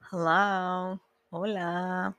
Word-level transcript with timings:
Hello, 0.00 1.00
hola. 1.30 2.16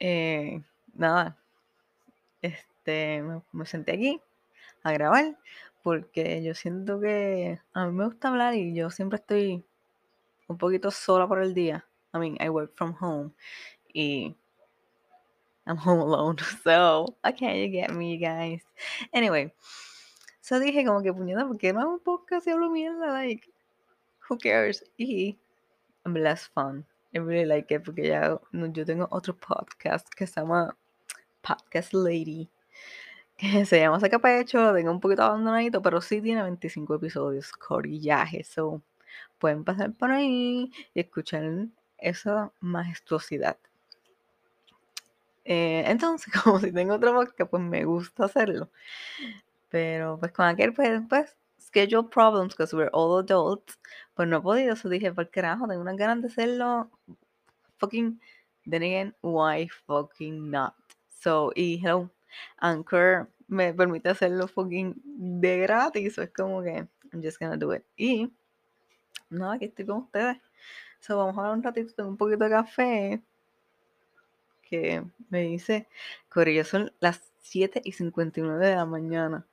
Eh, 0.00 0.60
nada, 0.94 1.38
este, 2.42 3.22
me, 3.52 3.66
senté 3.66 3.92
aquí 3.92 4.20
a 4.82 4.92
grabar 4.92 5.38
porque 5.82 6.42
yo 6.42 6.54
siento 6.54 7.00
que 7.00 7.60
a 7.72 7.86
mí 7.86 7.92
me 7.92 8.06
gusta 8.06 8.28
hablar 8.28 8.54
y 8.54 8.74
yo 8.74 8.90
siempre 8.90 9.18
estoy 9.18 9.64
un 10.48 10.58
poquito 10.58 10.90
sola 10.90 11.28
por 11.28 11.40
el 11.42 11.54
día. 11.54 11.86
I 12.14 12.18
mean, 12.18 12.36
I 12.40 12.48
work 12.48 12.74
from 12.74 12.96
home 13.00 13.32
y 13.94 14.36
I'm 15.66 15.78
home 15.78 16.00
alone, 16.00 16.36
so 16.64 17.06
okay, 17.24 17.64
you 17.64 17.70
get 17.70 17.90
me, 17.92 18.18
guys. 18.18 18.62
Anyway, 19.12 19.52
so 20.40 20.58
dije 20.58 20.84
como 20.84 21.02
que 21.02 21.12
puñeta, 21.12 21.46
¿por 21.46 21.58
qué 21.58 21.72
no 21.72 21.80
hago 21.80 21.92
un 21.94 22.00
podcast 22.00 22.46
y 22.48 22.50
hablo 22.50 22.70
mierda? 22.70 23.06
Like, 23.12 23.51
who 24.28 24.38
cares? 24.38 24.84
Y 24.96 25.38
en 26.04 26.14
verdad 26.14 26.32
es 26.32 26.48
fun. 26.48 26.86
I 27.12 27.18
really 27.18 27.44
like 27.44 27.74
it 27.74 27.84
porque 27.84 28.08
ya 28.08 28.40
no, 28.52 28.66
yo 28.66 28.84
tengo 28.84 29.06
otro 29.10 29.36
podcast 29.36 30.08
que 30.08 30.26
se 30.26 30.40
llama 30.40 30.76
Podcast 31.42 31.92
Lady 31.92 32.48
que 33.36 33.66
se 33.66 33.80
llama 33.80 33.98
Saca 33.98 34.20
Pecho, 34.20 34.72
tengo 34.72 34.92
un 34.92 35.00
poquito 35.00 35.22
abandonadito, 35.24 35.82
pero 35.82 36.00
sí 36.00 36.20
tiene 36.20 36.42
25 36.42 36.94
episodios, 36.94 37.50
corillaje, 37.52 38.44
so 38.44 38.80
pueden 39.38 39.64
pasar 39.64 39.92
por 39.94 40.12
ahí 40.12 40.70
y 40.94 41.00
escuchar 41.00 41.66
esa 41.98 42.52
majestuosidad. 42.60 43.56
Eh, 45.44 45.82
entonces, 45.86 46.32
como 46.44 46.60
si 46.60 46.72
tengo 46.72 46.94
otro 46.94 47.12
podcast, 47.14 47.50
pues 47.50 47.62
me 47.62 47.84
gusta 47.84 48.26
hacerlo. 48.26 48.70
Pero 49.68 50.18
pues 50.20 50.30
con 50.32 50.46
aquel, 50.46 50.72
pues, 50.72 51.00
pues 51.08 51.36
schedule 51.72 52.04
problems, 52.04 52.52
because 52.52 52.74
we're 52.74 52.90
all 52.92 53.18
adults, 53.18 53.78
pues 54.14 54.28
no 54.28 54.36
he 54.36 54.40
podido, 54.42 54.74
eso 54.74 54.90
dije, 54.90 55.10
por 55.14 55.30
carajo, 55.30 55.66
tengo 55.66 55.80
unas 55.80 55.96
ganas 55.96 56.20
de 56.20 56.28
hacerlo, 56.28 56.90
fucking, 57.78 58.20
then 58.66 58.82
again, 58.82 59.14
why 59.22 59.66
fucking 59.86 60.50
not? 60.50 60.74
So, 61.08 61.50
y 61.56 61.80
hello, 61.82 62.10
Anchor 62.58 63.30
me 63.48 63.72
permite 63.72 64.10
hacerlo 64.10 64.48
fucking 64.48 65.00
de 65.40 65.60
gratis, 65.60 66.14
so 66.14 66.22
es 66.22 66.30
como 66.30 66.62
que, 66.62 66.86
I'm 67.10 67.22
just 67.22 67.38
gonna 67.40 67.56
do 67.56 67.72
it. 67.72 67.84
Y, 67.96 68.30
no, 69.30 69.50
aquí 69.50 69.64
estoy 69.64 69.86
con 69.86 70.02
ustedes. 70.02 70.36
So, 71.00 71.16
vamos 71.16 71.38
a 71.38 71.40
hablar 71.40 71.56
un 71.56 71.62
ratito, 71.62 71.94
tengo 71.94 72.10
un 72.10 72.18
poquito 72.18 72.44
de 72.44 72.50
café, 72.50 73.22
que 74.62 75.02
me 75.30 75.40
dice, 75.40 75.88
Corillo, 76.28 76.64
son 76.64 76.92
las 77.00 77.22
7 77.40 77.80
y 77.82 77.92
59 77.92 78.66
de 78.66 78.76
la 78.76 78.84
mañana. 78.84 79.46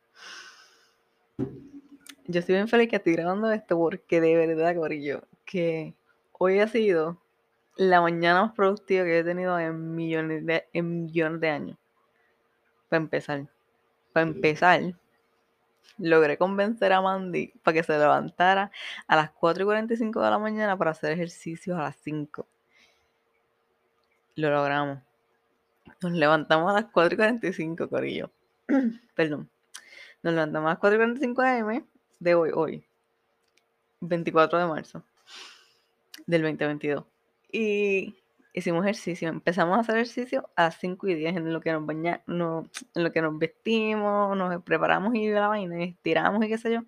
Yo 2.29 2.41
estoy 2.41 2.53
bien 2.53 2.67
feliz 2.67 2.89
que 2.89 2.97
estoy 2.97 3.13
grabando 3.13 3.51
esto 3.51 3.75
porque 3.75 4.21
de 4.21 4.35
verdad, 4.35 4.75
Corillo, 4.75 5.23
que 5.45 5.95
hoy 6.33 6.59
ha 6.59 6.67
sido 6.67 7.19
la 7.75 8.01
mañana 8.01 8.43
más 8.43 8.53
productiva 8.53 9.03
que 9.03 9.17
he 9.17 9.23
tenido 9.23 9.57
en 9.57 9.95
millones 9.95 10.45
de, 10.45 10.67
en 10.73 11.05
millones 11.05 11.41
de 11.41 11.49
años. 11.49 11.77
Para 12.87 13.01
empezar. 13.01 13.47
Para 14.13 14.27
empezar, 14.27 14.93
logré 15.97 16.37
convencer 16.37 16.93
a 16.93 17.01
Mandy 17.01 17.47
para 17.63 17.73
que 17.73 17.81
se 17.83 17.97
levantara 17.97 18.69
a 19.07 19.15
las 19.15 19.31
4 19.31 19.63
y 19.63 19.65
45 19.65 20.21
de 20.21 20.29
la 20.29 20.37
mañana 20.37 20.77
para 20.77 20.91
hacer 20.91 21.13
ejercicio 21.13 21.75
a 21.77 21.81
las 21.81 21.95
5. 21.95 22.47
Lo 24.35 24.51
logramos. 24.51 24.99
Nos 26.03 26.11
levantamos 26.11 26.69
a 26.69 26.75
las 26.75 26.91
4 26.91 27.15
y 27.15 27.17
45, 27.17 27.89
Corillo. 27.89 28.29
Perdón. 29.15 29.49
Nos 30.21 30.35
levantamos 30.35 30.67
a 30.67 30.73
las 30.73 30.79
4 30.79 30.95
y 30.95 30.99
45 30.99 31.41
am 31.41 31.85
de 32.19 32.35
hoy, 32.35 32.51
hoy. 32.53 32.83
24 34.01 34.59
de 34.59 34.65
marzo 34.65 35.03
del 36.25 36.41
2022. 36.43 37.03
Y 37.51 38.15
hicimos 38.53 38.83
ejercicio. 38.83 39.29
Empezamos 39.29 39.77
a 39.77 39.81
hacer 39.81 39.95
ejercicio 39.95 40.49
a 40.55 40.63
las 40.63 40.77
5 40.79 41.07
y 41.07 41.15
10 41.15 41.37
en 41.37 41.53
lo 41.53 41.61
que 41.61 41.71
nos 41.71 41.85
bañamos, 41.85 42.21
no, 42.27 42.69
en 42.95 43.03
lo 43.03 43.11
que 43.11 43.21
nos 43.21 43.37
vestimos, 43.37 44.37
nos 44.37 44.63
preparamos 44.63 45.15
y 45.15 45.29
la 45.29 45.47
vaina, 45.47 45.83
estiramos 45.83 46.45
y 46.45 46.49
qué 46.49 46.57
sé 46.57 46.73
yo. 46.73 46.81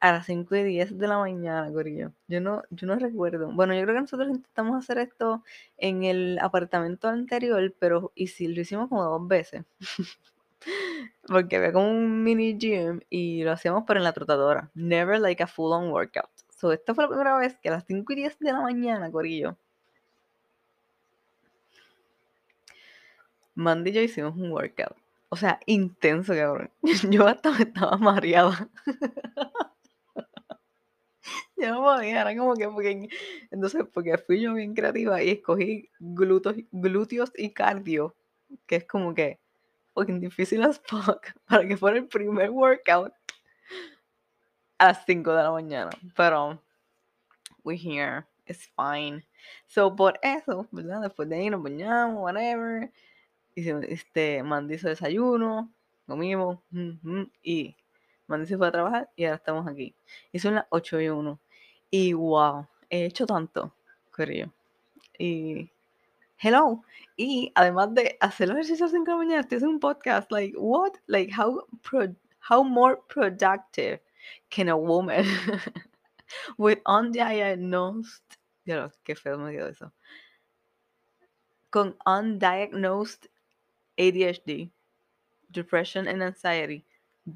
A 0.00 0.12
las 0.12 0.26
5 0.26 0.54
y 0.56 0.64
10 0.64 0.98
de 0.98 1.08
la 1.08 1.18
mañana, 1.18 1.72
Corillo. 1.72 2.12
Yo 2.28 2.40
no, 2.40 2.62
yo 2.70 2.86
no 2.86 2.96
recuerdo. 2.96 3.50
Bueno, 3.52 3.74
yo 3.74 3.82
creo 3.82 3.94
que 3.94 4.02
nosotros 4.02 4.28
intentamos 4.28 4.76
hacer 4.76 4.98
esto 4.98 5.42
en 5.78 6.04
el 6.04 6.38
apartamento 6.40 7.08
anterior, 7.08 7.74
pero 7.78 8.12
y 8.14 8.26
si 8.26 8.48
lo 8.48 8.60
hicimos 8.60 8.88
como 8.88 9.04
dos 9.04 9.26
veces. 9.26 9.64
Porque 11.26 11.56
había 11.56 11.72
como 11.72 11.90
un 11.90 12.22
mini 12.22 12.56
gym 12.58 13.00
y 13.10 13.42
lo 13.44 13.52
hacíamos 13.52 13.84
pero 13.86 14.00
en 14.00 14.04
la 14.04 14.12
trotadora. 14.12 14.70
Never 14.74 15.20
like 15.20 15.42
a 15.42 15.46
full 15.46 15.72
on 15.72 15.90
workout. 15.90 16.30
So, 16.56 16.72
esta 16.72 16.94
fue 16.94 17.04
la 17.04 17.08
primera 17.08 17.36
vez 17.36 17.58
que 17.58 17.68
a 17.68 17.72
las 17.72 17.84
5 17.86 18.12
y 18.12 18.16
10 18.16 18.38
de 18.38 18.52
la 18.52 18.60
mañana, 18.60 19.10
Corillo, 19.10 19.56
Mandy 23.54 23.90
y 23.90 23.92
yo 23.94 24.00
hicimos 24.00 24.34
un 24.36 24.50
workout. 24.50 24.96
O 25.28 25.36
sea, 25.36 25.60
intenso, 25.66 26.34
cabrón. 26.34 26.70
Yo 27.10 27.26
hasta 27.26 27.50
me 27.50 27.64
estaba 27.64 27.96
mareada. 27.96 28.68
yo 31.56 31.70
no 31.70 31.82
podía, 31.82 32.20
era 32.20 32.36
como 32.36 32.54
que 32.54 32.68
porque, 32.68 33.08
entonces 33.50 33.84
porque 33.92 34.18
fui 34.18 34.40
yo 34.42 34.54
bien 34.54 34.74
creativa 34.74 35.22
y 35.22 35.30
escogí 35.30 35.90
glúteos, 35.98 36.56
glúteos 36.70 37.32
y 37.36 37.50
cardio, 37.50 38.14
que 38.66 38.76
es 38.76 38.84
como 38.84 39.14
que 39.14 39.40
fucking 39.94 40.20
difícil 40.20 40.62
as 40.64 40.78
fuck 40.78 41.32
para 41.48 41.66
que 41.66 41.76
fuera 41.76 41.98
el 41.98 42.06
primer 42.06 42.50
workout 42.50 43.12
a 44.78 44.86
las 44.86 45.04
5 45.06 45.32
de 45.32 45.42
la 45.42 45.50
mañana. 45.50 45.90
Pero 46.16 46.60
we 47.62 47.76
here, 47.76 48.24
it's 48.46 48.68
fine. 48.76 49.24
So 49.66 49.94
por 49.94 50.18
eso, 50.22 50.66
¿verdad? 50.70 51.02
Después 51.02 51.28
de 51.28 51.36
ahí 51.36 51.50
nos 51.50 51.62
bañamos, 51.62 52.22
whatever. 52.22 52.90
Hicimos, 53.54 53.84
este, 53.84 54.42
Mandy 54.42 54.74
hizo 54.74 54.88
desayuno, 54.88 55.72
comimos, 56.06 56.58
y 57.42 57.76
Mandy 58.26 58.46
se 58.46 58.58
fue 58.58 58.66
a 58.66 58.72
trabajar 58.72 59.10
y 59.14 59.24
ahora 59.24 59.36
estamos 59.36 59.66
aquí. 59.66 59.94
Y 60.32 60.38
son 60.40 60.56
las 60.56 60.66
8 60.70 61.00
y 61.00 61.08
1. 61.08 61.40
Y 61.90 62.12
wow, 62.12 62.66
he 62.90 63.04
hecho 63.04 63.26
tanto, 63.26 63.72
querido. 64.14 64.52
Y 65.18 65.70
hello. 66.38 66.82
Y 67.16 67.52
además 67.54 67.94
de 67.94 68.16
hacer 68.20 68.48
los 68.48 68.56
ejercicios 68.58 68.92
en 68.92 69.04
la 69.04 69.16
mañana, 69.16 69.40
estoy 69.40 69.62
un 69.62 69.80
podcast. 69.80 70.30
Like, 70.30 70.54
what? 70.56 70.92
Like, 71.06 71.32
how, 71.32 71.66
pro, 71.82 72.14
how 72.40 72.62
more 72.62 73.00
productive 73.08 74.00
can 74.50 74.68
a 74.68 74.76
woman 74.76 75.24
with 76.58 76.78
undiagnosed. 76.86 78.22
Ya 78.66 78.90
qué 79.04 79.14
feo 79.14 79.38
me 79.38 79.52
quedó 79.52 79.68
eso. 79.68 79.92
Con 81.70 81.96
undiagnosed 82.06 83.28
ADHD, 83.98 84.70
depression 85.50 86.08
and 86.08 86.22
anxiety 86.22 86.84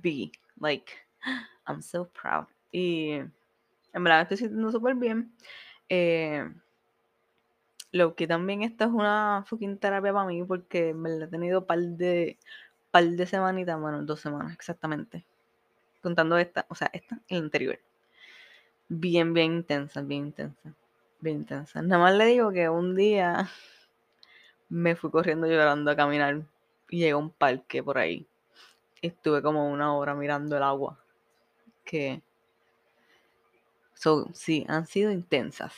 be. 0.00 0.32
Like, 0.58 0.90
I'm 1.66 1.82
so 1.82 2.04
proud. 2.04 2.46
Y 2.72 3.20
en 3.92 4.04
verdad 4.04 4.22
estoy 4.22 4.38
sintiendo 4.38 4.72
súper 4.72 4.94
bien. 4.94 5.32
Eh, 5.88 6.44
lo 7.92 8.14
que 8.14 8.26
también 8.26 8.62
esta 8.62 8.84
es 8.84 8.90
una 8.90 9.44
fucking 9.46 9.78
terapia 9.78 10.12
para 10.12 10.26
mí 10.26 10.44
porque 10.44 10.94
me 10.94 11.10
la 11.10 11.24
he 11.24 11.28
tenido 11.28 11.66
par 11.66 11.78
de, 11.78 12.38
par 12.90 13.04
de 13.04 13.26
semanitas, 13.26 13.80
bueno, 13.80 14.02
dos 14.02 14.20
semanas 14.20 14.52
exactamente. 14.52 15.24
Contando 16.02 16.38
esta, 16.38 16.66
o 16.68 16.74
sea, 16.74 16.90
esta 16.92 17.20
y 17.28 17.34
la 17.34 17.40
anterior. 17.40 17.78
Bien, 18.88 19.34
bien 19.34 19.52
intensa, 19.52 20.02
bien 20.02 20.26
intensa. 20.26 20.74
Bien 21.20 21.38
intensa. 21.38 21.82
Nada 21.82 22.02
más 22.02 22.14
le 22.14 22.26
digo 22.26 22.52
que 22.52 22.68
un 22.68 22.94
día 22.94 23.50
me 24.68 24.96
fui 24.96 25.10
corriendo 25.10 25.46
llorando 25.46 25.90
a 25.90 25.96
caminar 25.96 26.42
y 26.88 26.98
llegué 26.98 27.12
a 27.12 27.16
un 27.16 27.30
parque 27.30 27.82
por 27.82 27.98
ahí. 27.98 28.26
Estuve 29.02 29.42
como 29.42 29.70
una 29.70 29.94
hora 29.94 30.14
mirando 30.14 30.56
el 30.56 30.62
agua. 30.62 30.98
Que. 31.84 32.22
So, 33.94 34.28
sí, 34.32 34.64
han 34.68 34.86
sido 34.86 35.10
intensas. 35.10 35.72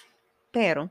Pero. 0.51 0.91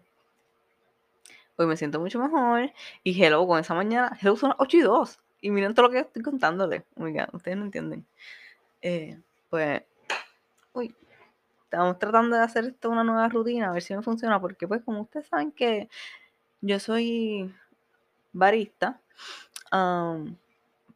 Hoy 1.59 1.65
me 1.65 1.75
siento 1.75 1.99
mucho 1.99 2.19
mejor. 2.19 2.71
Y 3.03 3.21
hello, 3.21 3.45
con 3.45 3.59
esa 3.59 3.73
mañana. 3.73 4.17
Hello 4.21 4.37
son 4.37 4.51
las 4.51 4.59
8 4.61 4.77
y 4.77 4.79
2. 4.79 5.19
Y 5.41 5.51
miren 5.51 5.73
todo 5.73 5.87
lo 5.87 5.91
que 5.91 5.99
estoy 5.99 6.21
contándole. 6.21 6.85
Ustedes 7.33 7.57
no 7.57 7.65
entienden. 7.65 8.05
Eh, 8.81 9.19
pues. 9.49 9.83
Uy. 10.71 10.95
Estamos 11.65 11.99
tratando 11.99 12.37
de 12.37 12.43
hacer 12.43 12.63
esto 12.63 12.89
una 12.89 13.03
nueva 13.03 13.27
rutina. 13.27 13.67
A 13.67 13.73
ver 13.73 13.81
si 13.81 13.93
me 13.93 14.01
funciona. 14.01 14.39
Porque, 14.39 14.69
pues, 14.69 14.81
como 14.85 15.01
ustedes 15.01 15.27
saben 15.27 15.51
que 15.51 15.89
yo 16.61 16.79
soy 16.79 17.53
barista. 18.31 19.01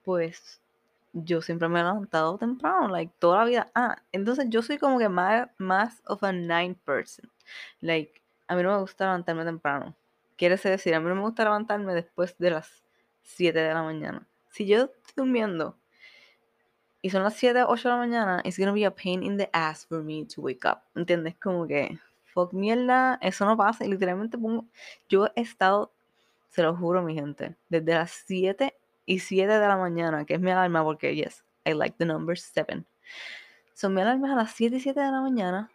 Pues 0.05 0.61
yo 1.11 1.41
siempre 1.41 1.67
me 1.67 1.81
he 1.81 1.83
levantado 1.83 2.37
temprano, 2.37 2.87
like 2.87 3.13
toda 3.19 3.39
la 3.39 3.43
vida. 3.43 3.71
Ah, 3.75 4.01
entonces 4.13 4.45
yo 4.47 4.61
soy 4.61 4.77
como 4.77 4.97
que 4.97 5.09
más, 5.09 5.49
más 5.57 6.01
of 6.05 6.23
a 6.23 6.31
night 6.31 6.77
person. 6.85 7.29
Like, 7.81 8.21
a 8.47 8.55
mí 8.55 8.63
no 8.63 8.71
me 8.71 8.79
gusta 8.79 9.07
levantarme 9.07 9.43
temprano. 9.43 9.93
Quiere 10.37 10.57
decir, 10.57 10.95
a 10.95 10.99
mí 10.99 11.07
no 11.07 11.15
me 11.15 11.21
gusta 11.21 11.43
levantarme 11.43 11.93
después 11.93 12.37
de 12.37 12.51
las 12.51 12.83
7 13.23 13.59
de 13.59 13.73
la 13.73 13.83
mañana. 13.83 14.27
Si 14.49 14.65
yo 14.65 14.83
estoy 14.83 15.13
durmiendo 15.15 15.77
y 17.01 17.09
son 17.09 17.23
las 17.23 17.35
7, 17.35 17.63
8 17.67 17.89
de 17.89 17.93
la 17.93 17.97
mañana, 17.97 18.41
it's 18.43 18.57
gonna 18.57 18.71
be 18.71 18.85
a 18.85 18.91
pain 18.91 19.23
in 19.23 19.37
the 19.37 19.49
ass 19.53 19.85
for 19.85 20.03
me 20.03 20.25
to 20.25 20.41
wake 20.41 20.65
up. 20.65 20.79
¿Entiendes? 20.95 21.35
Como 21.35 21.67
que 21.67 21.99
fuck 22.25 22.53
mierda, 22.53 23.19
eso 23.21 23.45
no 23.45 23.55
pasa. 23.55 23.85
Y 23.85 23.89
literalmente 23.89 24.37
pongo, 24.37 24.65
yo 25.09 25.27
he 25.35 25.41
estado, 25.41 25.93
se 26.49 26.63
lo 26.63 26.75
juro, 26.75 27.01
mi 27.01 27.15
gente, 27.15 27.55
desde 27.69 27.93
las 27.93 28.11
7 28.25 28.75
y 29.05 29.19
7 29.19 29.51
de 29.51 29.67
la 29.67 29.77
mañana, 29.77 30.25
que 30.25 30.35
es 30.35 30.39
mi 30.39 30.51
alarma, 30.51 30.83
porque 30.83 31.15
yes, 31.15 31.43
I 31.65 31.73
like 31.73 31.95
the 31.97 32.05
number 32.05 32.37
7. 32.37 32.83
Son 33.73 33.93
mi 33.93 34.01
alarma 34.01 34.33
a 34.33 34.35
las 34.35 34.51
7 34.51 34.77
y 34.77 34.79
7 34.79 34.99
de 34.99 35.11
la 35.11 35.21
mañana 35.21 35.69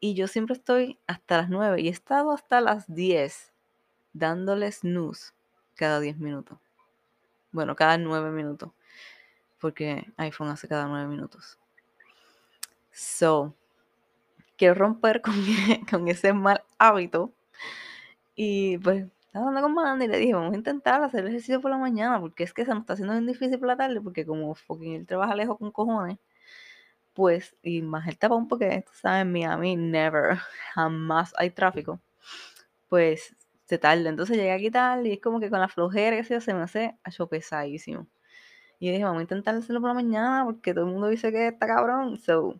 y 0.00 0.14
yo 0.14 0.28
siempre 0.28 0.54
estoy 0.54 0.98
hasta 1.06 1.38
las 1.38 1.50
9 1.50 1.80
y 1.80 1.88
he 1.88 1.90
estado 1.90 2.32
hasta 2.32 2.60
las 2.60 2.92
10 2.92 3.52
dándole 4.12 4.70
snooze 4.72 5.32
cada 5.74 6.00
10 6.00 6.18
minutos. 6.18 6.58
Bueno, 7.52 7.76
cada 7.76 7.98
9 7.98 8.30
minutos. 8.30 8.72
Porque 9.60 10.12
iPhone 10.16 10.48
hace 10.48 10.68
cada 10.68 10.86
9 10.86 11.08
minutos. 11.08 11.58
So, 12.92 13.54
quiero 14.56 14.74
romper 14.74 15.22
con, 15.22 15.34
con 15.90 16.08
ese 16.08 16.32
mal 16.32 16.62
hábito. 16.78 17.32
Y 18.34 18.78
pues 18.78 19.06
estaba 19.26 19.48
hablando 19.48 19.66
con 19.68 19.74
Mandy 19.74 20.06
y 20.06 20.08
le 20.08 20.18
dije, 20.18 20.34
vamos 20.34 20.52
a 20.52 20.56
intentar 20.56 21.02
hacer 21.02 21.20
el 21.20 21.28
ejercicio 21.28 21.60
por 21.60 21.70
la 21.70 21.78
mañana, 21.78 22.20
porque 22.20 22.44
es 22.44 22.52
que 22.52 22.64
se 22.64 22.70
nos 22.70 22.80
está 22.80 22.94
haciendo 22.94 23.14
bien 23.14 23.26
difícil 23.26 23.58
por 23.58 23.68
la 23.68 23.76
tarde, 23.76 24.00
porque 24.00 24.24
como 24.24 24.54
fucking 24.54 24.94
él 24.94 25.06
trabaja 25.06 25.34
lejos 25.34 25.58
con 25.58 25.70
cojones, 25.70 26.18
pues, 27.14 27.56
y 27.62 27.82
más 27.82 28.08
el 28.08 28.18
tapón, 28.18 28.48
porque 28.48 28.84
sabes, 28.92 29.22
en 29.22 29.32
Miami 29.32 29.76
never, 29.76 30.38
jamás 30.74 31.34
hay 31.36 31.50
tráfico, 31.50 32.00
pues 32.88 33.34
se 33.68 33.78
tarda. 33.78 34.08
Entonces 34.08 34.36
llegué 34.36 34.52
aquí 34.52 34.70
tal 34.70 35.06
y 35.06 35.12
es 35.12 35.20
como 35.20 35.40
que 35.40 35.50
con 35.50 35.60
la 35.60 35.68
flojera 35.68 36.16
que 36.16 36.40
se, 36.40 36.54
me 36.54 36.62
hace 36.62 36.96
hecho 37.06 37.26
pesadísimo. 37.28 38.06
Y 38.80 38.90
dije, 38.90 39.04
vamos 39.04 39.20
a 39.20 39.22
intentar 39.22 39.54
hacerlo 39.56 39.80
por 39.80 39.90
la 39.90 39.94
mañana, 39.94 40.44
porque 40.44 40.72
todo 40.72 40.86
el 40.86 40.92
mundo 40.92 41.08
dice 41.08 41.30
que 41.32 41.48
está 41.48 41.66
cabrón, 41.66 42.18
so 42.18 42.58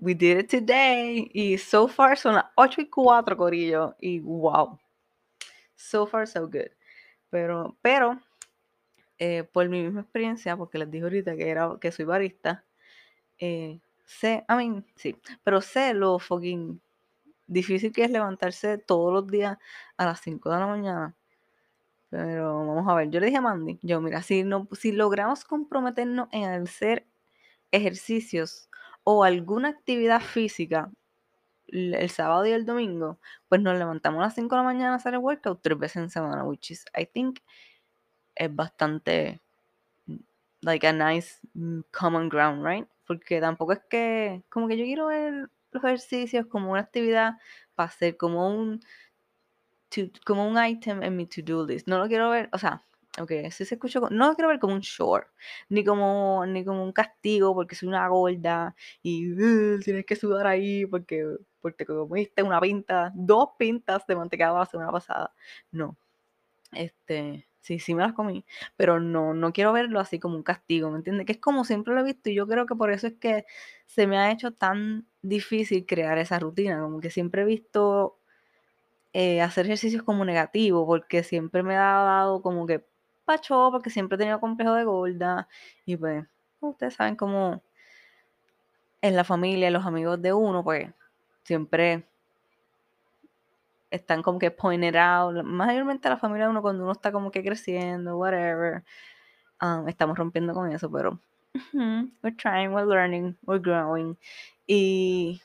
we 0.00 0.14
did 0.14 0.38
it 0.38 0.48
today. 0.48 1.28
Y 1.34 1.58
so 1.58 1.88
far 1.88 2.16
son 2.16 2.36
las 2.36 2.44
8 2.54 2.82
y 2.82 2.86
4, 2.88 3.36
Corillo. 3.36 3.96
Y 4.00 4.20
wow. 4.20 4.78
So 5.74 6.06
far, 6.06 6.26
so 6.28 6.46
good. 6.46 6.70
Pero, 7.30 7.76
pero, 7.82 8.20
eh, 9.18 9.44
por 9.52 9.68
mi 9.68 9.82
misma 9.82 10.02
experiencia, 10.02 10.56
porque 10.56 10.78
les 10.78 10.90
dije 10.90 11.04
ahorita 11.04 11.36
que, 11.36 11.48
era, 11.48 11.76
que 11.80 11.90
soy 11.90 12.04
barista, 12.04 12.64
eh, 13.38 13.80
sé, 14.04 14.44
I 14.48 14.54
mean, 14.54 14.86
sí, 14.94 15.16
pero 15.42 15.60
sé 15.60 15.94
lo 15.94 16.18
fucking 16.18 16.80
difícil 17.48 17.92
que 17.92 18.04
es 18.04 18.10
levantarse 18.10 18.78
todos 18.78 19.12
los 19.12 19.26
días 19.26 19.58
a 19.96 20.04
las 20.06 20.20
5 20.20 20.50
de 20.50 20.58
la 20.58 20.66
mañana. 20.66 21.16
Pero 22.10 22.66
vamos 22.66 22.88
a 22.88 22.94
ver, 22.94 23.10
yo 23.10 23.20
le 23.20 23.26
dije 23.26 23.38
a 23.38 23.42
Mandy, 23.42 23.78
yo 23.82 24.00
mira, 24.00 24.22
si, 24.22 24.44
no, 24.44 24.68
si 24.72 24.92
logramos 24.92 25.44
comprometernos 25.44 26.28
en 26.32 26.44
hacer 26.44 27.06
ejercicios 27.70 28.70
o 29.04 29.24
alguna 29.24 29.68
actividad 29.68 30.20
física 30.20 30.90
el 31.66 32.08
sábado 32.08 32.46
y 32.46 32.52
el 32.52 32.64
domingo, 32.64 33.18
pues 33.48 33.60
nos 33.60 33.76
levantamos 33.78 34.20
a 34.20 34.24
las 34.26 34.34
5 34.34 34.54
de 34.54 34.56
la 34.56 34.64
mañana 34.64 34.92
a 34.92 34.96
hacer 34.96 35.14
el 35.14 35.20
workout 35.20 35.60
tres 35.60 35.78
veces 35.78 35.96
en 35.96 36.10
semana, 36.10 36.44
which 36.44 36.70
is, 36.70 36.84
I 36.96 37.04
think, 37.04 37.40
es 38.34 38.54
bastante, 38.54 39.40
like 40.62 40.86
a 40.86 40.92
nice 40.92 41.40
mm, 41.54 41.80
common 41.90 42.28
ground, 42.30 42.64
right? 42.64 42.88
Porque 43.06 43.40
tampoco 43.40 43.72
es 43.72 43.80
que, 43.90 44.42
como 44.48 44.66
que 44.66 44.78
yo 44.78 44.84
quiero 44.84 45.06
ver 45.08 45.50
los 45.72 45.84
ejercicios 45.84 46.46
como 46.46 46.70
una 46.72 46.80
actividad 46.80 47.34
para 47.74 47.88
hacer 47.88 48.16
como 48.16 48.48
un, 48.48 48.80
como 50.24 50.48
un 50.48 50.62
item 50.64 51.02
en 51.02 51.16
mi 51.16 51.26
to-do 51.26 51.66
list. 51.66 51.88
No 51.88 51.98
lo 51.98 52.08
quiero 52.08 52.30
ver, 52.30 52.48
o 52.52 52.58
sea, 52.58 52.82
Ok, 53.20 53.32
si 53.50 53.64
se 53.64 53.74
escucha, 53.74 53.98
no 54.10 54.28
lo 54.28 54.34
quiero 54.34 54.48
ver 54.48 54.60
como 54.60 54.74
un 54.74 54.80
short, 54.80 55.26
ni 55.68 55.82
como, 55.84 56.44
ni 56.46 56.64
como 56.64 56.84
un 56.84 56.92
castigo 56.92 57.52
porque 57.54 57.74
soy 57.74 57.88
una 57.88 58.06
gorda 58.08 58.76
y 59.02 59.34
tienes 59.82 60.06
que 60.06 60.14
sudar 60.14 60.46
ahí 60.46 60.86
porque, 60.86 61.24
porque 61.60 61.84
comiste 61.84 62.44
una 62.44 62.60
pinta, 62.60 63.10
dos 63.16 63.50
pintas 63.58 64.06
de 64.06 64.14
mantecado 64.14 64.58
la 64.58 64.66
semana 64.66 64.92
pasada. 64.92 65.34
No, 65.72 65.96
este, 66.72 67.48
sí, 67.60 67.80
sí 67.80 67.94
me 67.94 68.02
las 68.04 68.12
comí, 68.14 68.44
pero 68.76 69.00
no, 69.00 69.34
no 69.34 69.52
quiero 69.52 69.72
verlo 69.72 70.00
así 70.00 70.20
como 70.20 70.36
un 70.36 70.44
castigo, 70.44 70.90
¿me 70.90 70.98
entiendes? 70.98 71.26
Que 71.26 71.32
es 71.32 71.40
como 71.40 71.64
siempre 71.64 71.94
lo 71.94 72.00
he 72.02 72.04
visto 72.04 72.30
y 72.30 72.36
yo 72.36 72.46
creo 72.46 72.66
que 72.66 72.76
por 72.76 72.92
eso 72.92 73.08
es 73.08 73.14
que 73.14 73.46
se 73.86 74.06
me 74.06 74.18
ha 74.18 74.30
hecho 74.32 74.52
tan 74.52 75.07
difícil 75.22 75.86
crear 75.86 76.18
esa 76.18 76.38
rutina, 76.38 76.80
como 76.80 77.00
que 77.00 77.10
siempre 77.10 77.42
he 77.42 77.44
visto 77.44 78.18
eh, 79.12 79.40
hacer 79.40 79.66
ejercicios 79.66 80.02
como 80.02 80.24
negativo, 80.24 80.86
porque 80.86 81.22
siempre 81.22 81.62
me 81.62 81.76
ha 81.76 81.80
dado 81.80 82.42
como 82.42 82.66
que 82.66 82.84
pacho, 83.24 83.70
porque 83.72 83.90
siempre 83.90 84.16
he 84.16 84.18
tenido 84.18 84.40
complejo 84.40 84.74
de 84.74 84.84
gorda. 84.84 85.48
Y 85.86 85.96
pues, 85.96 86.24
ustedes 86.60 86.94
saben 86.94 87.16
cómo 87.16 87.62
en 89.02 89.16
la 89.16 89.24
familia, 89.24 89.70
los 89.70 89.86
amigos 89.86 90.20
de 90.22 90.32
uno, 90.32 90.64
pues, 90.64 90.90
siempre 91.44 92.06
están 93.90 94.22
como 94.22 94.38
que 94.38 94.50
pointed 94.50 94.96
out. 94.96 95.42
Mayormente 95.44 96.08
la 96.08 96.18
familia 96.18 96.46
de 96.46 96.50
uno 96.50 96.62
cuando 96.62 96.82
uno 96.82 96.92
está 96.92 97.12
como 97.12 97.30
que 97.30 97.42
creciendo, 97.42 98.18
whatever. 98.18 98.84
Um, 99.60 99.88
estamos 99.88 100.16
rompiendo 100.16 100.54
con 100.54 100.70
eso, 100.70 100.90
pero 100.90 101.18
we're 101.72 102.36
trying, 102.36 102.72
we're 102.72 102.86
learning, 102.86 103.36
we're 103.46 103.60
growing. 103.60 104.16
Y 104.70 105.40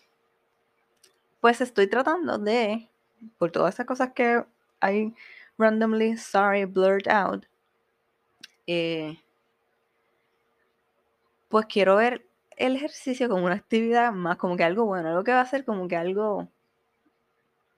pues 1.39 1.61
estoy 1.61 1.87
tratando 1.87 2.37
de, 2.37 2.89
por 3.37 3.51
todas 3.51 3.73
esas 3.73 3.85
cosas 3.85 4.11
que 4.13 4.43
hay 4.81 5.15
randomly, 5.57 6.17
sorry, 6.17 6.65
blurred 6.65 7.07
out, 7.07 7.45
eh, 8.67 9.17
pues 11.47 11.65
quiero 11.67 11.95
ver 11.95 12.27
el 12.57 12.75
ejercicio 12.75 13.29
como 13.29 13.45
una 13.45 13.55
actividad 13.55 14.11
más 14.11 14.37
como 14.37 14.57
que 14.57 14.65
algo 14.65 14.85
bueno, 14.85 15.09
algo 15.09 15.23
que 15.23 15.31
va 15.31 15.41
a 15.41 15.45
ser 15.45 15.63
como 15.63 15.87
que 15.87 15.95
algo 15.95 16.49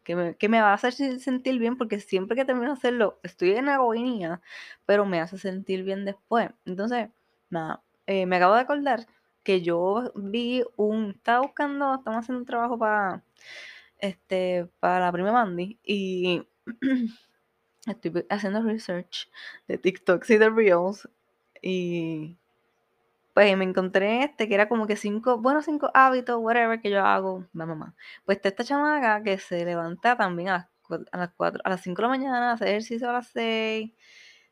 que 0.03 0.15
me, 0.15 0.61
va 0.61 0.71
a 0.71 0.73
hacer 0.73 0.93
sentir 0.93 1.59
bien 1.59 1.77
porque 1.77 1.99
siempre 1.99 2.35
que 2.35 2.45
termino 2.45 2.67
de 2.67 2.73
hacerlo 2.73 3.19
estoy 3.23 3.51
en 3.51 3.69
agonía, 3.69 4.41
pero 4.85 5.05
me 5.05 5.19
hace 5.19 5.37
sentir 5.37 5.83
bien 5.83 6.05
después. 6.05 6.49
Entonces, 6.65 7.09
nada, 7.49 7.81
eh, 8.05 8.25
me 8.27 8.35
acabo 8.37 8.53
de 8.53 8.61
acordar 8.61 9.07
que 9.45 9.61
yo 9.61 10.11
vi 10.15 10.63
un, 10.75 11.11
estaba 11.11 11.41
buscando, 11.41 11.95
estamos 11.95 12.19
haciendo 12.19 12.39
un 12.41 12.45
trabajo 12.45 12.77
para, 12.77 13.23
este, 13.99 14.67
para 14.81 14.99
la 14.99 15.11
prima 15.13 15.31
Mandy 15.31 15.79
y 15.83 16.45
estoy 17.87 18.25
haciendo 18.29 18.61
research 18.63 19.29
de 19.67 19.77
TikToks 19.77 20.31
y 20.31 20.37
de 20.37 20.49
Reels 20.49 21.07
y 21.61 22.37
pues 23.33 23.55
me 23.57 23.65
encontré 23.65 24.23
este 24.23 24.47
que 24.47 24.55
era 24.55 24.69
como 24.69 24.87
que 24.87 24.95
cinco, 24.95 25.37
bueno, 25.37 25.61
cinco 25.61 25.91
hábitos, 25.93 26.37
whatever, 26.41 26.81
que 26.81 26.89
yo 26.89 27.05
hago, 27.05 27.45
mamá, 27.53 27.95
Pues 28.25 28.37
está 28.37 28.49
esta 28.49 28.63
chamaca 28.63 29.23
que 29.23 29.37
se 29.37 29.63
levanta 29.65 30.17
también 30.17 30.49
a 30.49 30.69
las, 30.89 31.01
a 31.11 31.17
las 31.17 31.31
4, 31.35 31.61
a 31.63 31.69
las 31.69 31.81
5 31.81 31.97
de 31.97 32.03
la 32.03 32.09
mañana, 32.09 32.51
hace 32.53 32.65
ejercicio 32.69 33.09
a 33.09 33.13
las 33.13 33.27
6. 33.27 33.91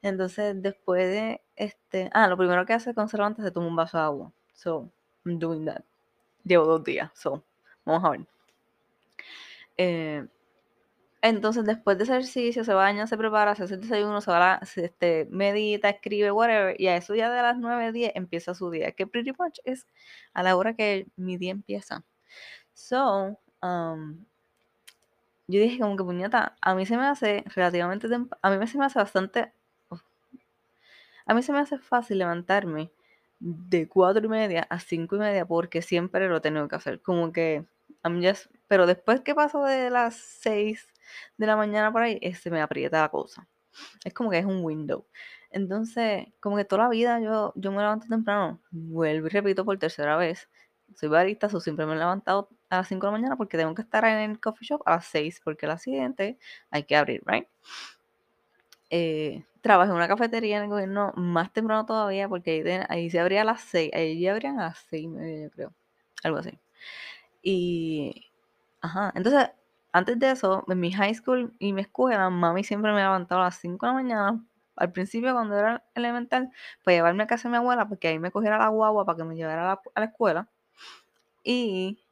Entonces, 0.01 0.61
después 0.61 1.03
de 1.09 1.41
este, 1.55 2.09
ah, 2.13 2.27
lo 2.27 2.37
primero 2.37 2.65
que 2.65 2.73
hace 2.73 2.93
con 2.93 3.07
se 3.09 3.17
levanta 3.17 3.41
se 3.43 3.51
toma 3.51 3.67
un 3.67 3.75
vaso 3.77 3.97
de 3.97 4.03
agua. 4.03 4.33
So, 4.63 4.89
I'm 5.25 5.39
doing 5.39 5.65
that. 5.65 5.83
Llevo 6.45 6.65
dos 6.65 6.83
días, 6.85 7.11
so, 7.15 7.43
vamos 7.83 8.03
a 8.05 8.09
ver. 8.11 8.27
Eh, 9.75 10.25
entonces, 11.21 11.65
después 11.65 11.97
de 11.97 12.05
ese 12.05 12.13
ejercicio, 12.13 12.63
se 12.63 12.73
baña, 12.73 13.05
se 13.05 13.17
prepara, 13.17 13.55
se 13.55 13.63
hace 13.63 13.73
el 13.73 13.81
desayuno, 13.81 14.21
se 14.21 14.31
va, 14.31 14.61
se, 14.63 14.85
este, 14.85 15.27
medita, 15.31 15.89
escribe, 15.89 16.31
whatever, 16.31 16.79
y 16.79 16.87
a 16.87 16.95
eso 16.95 17.13
ya 17.13 17.29
de 17.29 17.41
las 17.41 17.57
9, 17.57 17.91
10 17.91 18.13
empieza 18.15 18.53
su 18.53 18.69
día, 18.71 18.93
que 18.93 19.05
pretty 19.05 19.31
much 19.37 19.59
es 19.65 19.85
a 20.33 20.43
la 20.43 20.55
hora 20.55 20.75
que 20.75 21.07
mi 21.17 21.37
día 21.37 21.51
empieza. 21.51 22.05
So, 22.73 23.37
um, 23.61 24.25
yo 25.47 25.59
dije 25.59 25.79
como 25.79 25.97
que 25.97 26.03
puñeta, 26.05 26.55
a 26.61 26.73
mí 26.75 26.85
se 26.85 26.95
me 26.97 27.05
hace 27.05 27.43
relativamente, 27.55 28.07
a 28.41 28.49
mí 28.49 28.67
se 28.67 28.77
me 28.77 28.85
hace 28.85 28.99
bastante, 28.99 29.53
a 31.25 31.33
mí 31.33 31.43
se 31.43 31.51
me 31.51 31.59
hace 31.59 31.79
fácil 31.79 32.19
levantarme 32.19 32.91
de 33.43 33.89
4 33.89 34.25
y 34.25 34.29
media 34.29 34.65
a 34.69 34.79
5 34.79 35.17
y 35.17 35.19
media 35.19 35.45
porque 35.45 35.81
siempre 35.81 36.29
lo 36.29 36.41
tengo 36.41 36.67
que 36.69 36.75
hacer, 36.75 37.01
como 37.01 37.33
que, 37.33 37.65
I'm 38.03 38.23
just, 38.23 38.47
pero 38.67 38.85
después 38.85 39.21
que 39.21 39.35
paso 39.35 39.63
de 39.65 39.89
las 39.89 40.15
6 40.15 40.87
de 41.37 41.45
la 41.45 41.57
mañana 41.57 41.91
por 41.91 42.03
ahí, 42.03 42.19
se 42.35 42.49
me 42.49 42.61
aprieta 42.61 43.01
la 43.01 43.09
cosa. 43.09 43.47
Es 44.05 44.13
como 44.13 44.29
que 44.29 44.37
es 44.39 44.45
un 44.45 44.63
window. 44.63 45.05
Entonces, 45.49 46.27
como 46.39 46.55
que 46.55 46.63
toda 46.63 46.83
la 46.83 46.89
vida 46.89 47.19
yo, 47.19 47.51
yo 47.55 47.71
me 47.71 47.79
levanto 47.79 48.07
temprano, 48.07 48.61
vuelvo 48.71 49.27
y 49.27 49.29
repito 49.29 49.65
por 49.65 49.77
tercera 49.77 50.15
vez. 50.15 50.49
Soy 50.95 51.09
barista, 51.09 51.49
so 51.49 51.59
siempre 51.59 51.85
me 51.85 51.93
he 51.93 51.97
levantado 51.97 52.49
a 52.69 52.77
las 52.77 52.87
5 52.87 53.05
de 53.05 53.11
la 53.11 53.17
mañana 53.17 53.35
porque 53.35 53.57
tengo 53.57 53.75
que 53.75 53.81
estar 53.81 54.05
en 54.05 54.31
el 54.31 54.39
coffee 54.39 54.67
shop 54.67 54.81
a 54.85 54.91
las 54.91 55.05
6 55.07 55.41
porque 55.43 55.67
la 55.67 55.77
siguiente 55.77 56.37
hay 56.71 56.83
que 56.83 56.95
abrir, 56.95 57.21
¿right? 57.25 57.47
Eh, 58.89 59.43
trabajé 59.63 59.89
en 59.91 59.97
una 59.97 60.07
cafetería 60.07 60.57
en 60.57 60.63
el 60.65 60.69
gobierno 60.69 61.13
más 61.15 61.51
temprano 61.51 61.85
todavía 61.87 62.29
porque 62.29 62.85
ahí, 62.89 63.09
se 63.09 63.19
abría 63.19 63.41
a 63.41 63.45
las 63.45 63.61
6, 63.61 63.91
ahí 63.95 64.27
abrían 64.27 64.59
a 64.59 64.65
las 64.67 64.79
6 64.89 65.05
y 65.05 65.07
media, 65.07 65.45
yo 65.45 65.51
creo, 65.51 65.73
algo 66.23 66.39
así. 66.39 66.59
Y, 67.41 68.31
ajá, 68.81 69.13
entonces 69.15 69.49
antes 69.93 70.19
de 70.19 70.31
eso, 70.31 70.65
en 70.67 70.79
mi 70.79 70.91
high 70.91 71.13
school 71.13 71.55
y 71.59 71.71
mi 71.71 71.81
escuela, 71.81 72.29
mami 72.29 72.63
siempre 72.63 72.91
me 72.91 73.01
levantaba 73.01 73.43
a 73.43 73.45
las 73.45 73.57
5 73.59 73.85
de 73.85 73.91
la 73.91 73.93
mañana. 73.93 74.45
Al 74.75 74.91
principio, 74.91 75.33
cuando 75.33 75.55
era 75.57 75.85
elemental, 75.93 76.51
para 76.83 76.95
llevarme 76.97 77.23
a 77.23 77.27
casa 77.27 77.47
de 77.47 77.51
mi 77.51 77.57
abuela, 77.57 77.87
porque 77.87 78.07
ahí 78.07 78.19
me 78.19 78.31
cogiera 78.31 78.57
la 78.57 78.69
guagua 78.69 79.05
para 79.05 79.17
que 79.17 79.23
me 79.23 79.35
llevara 79.35 79.73
a 79.73 79.99
la, 79.99 80.05
escuela. 80.05 80.49
Y 81.43 82.02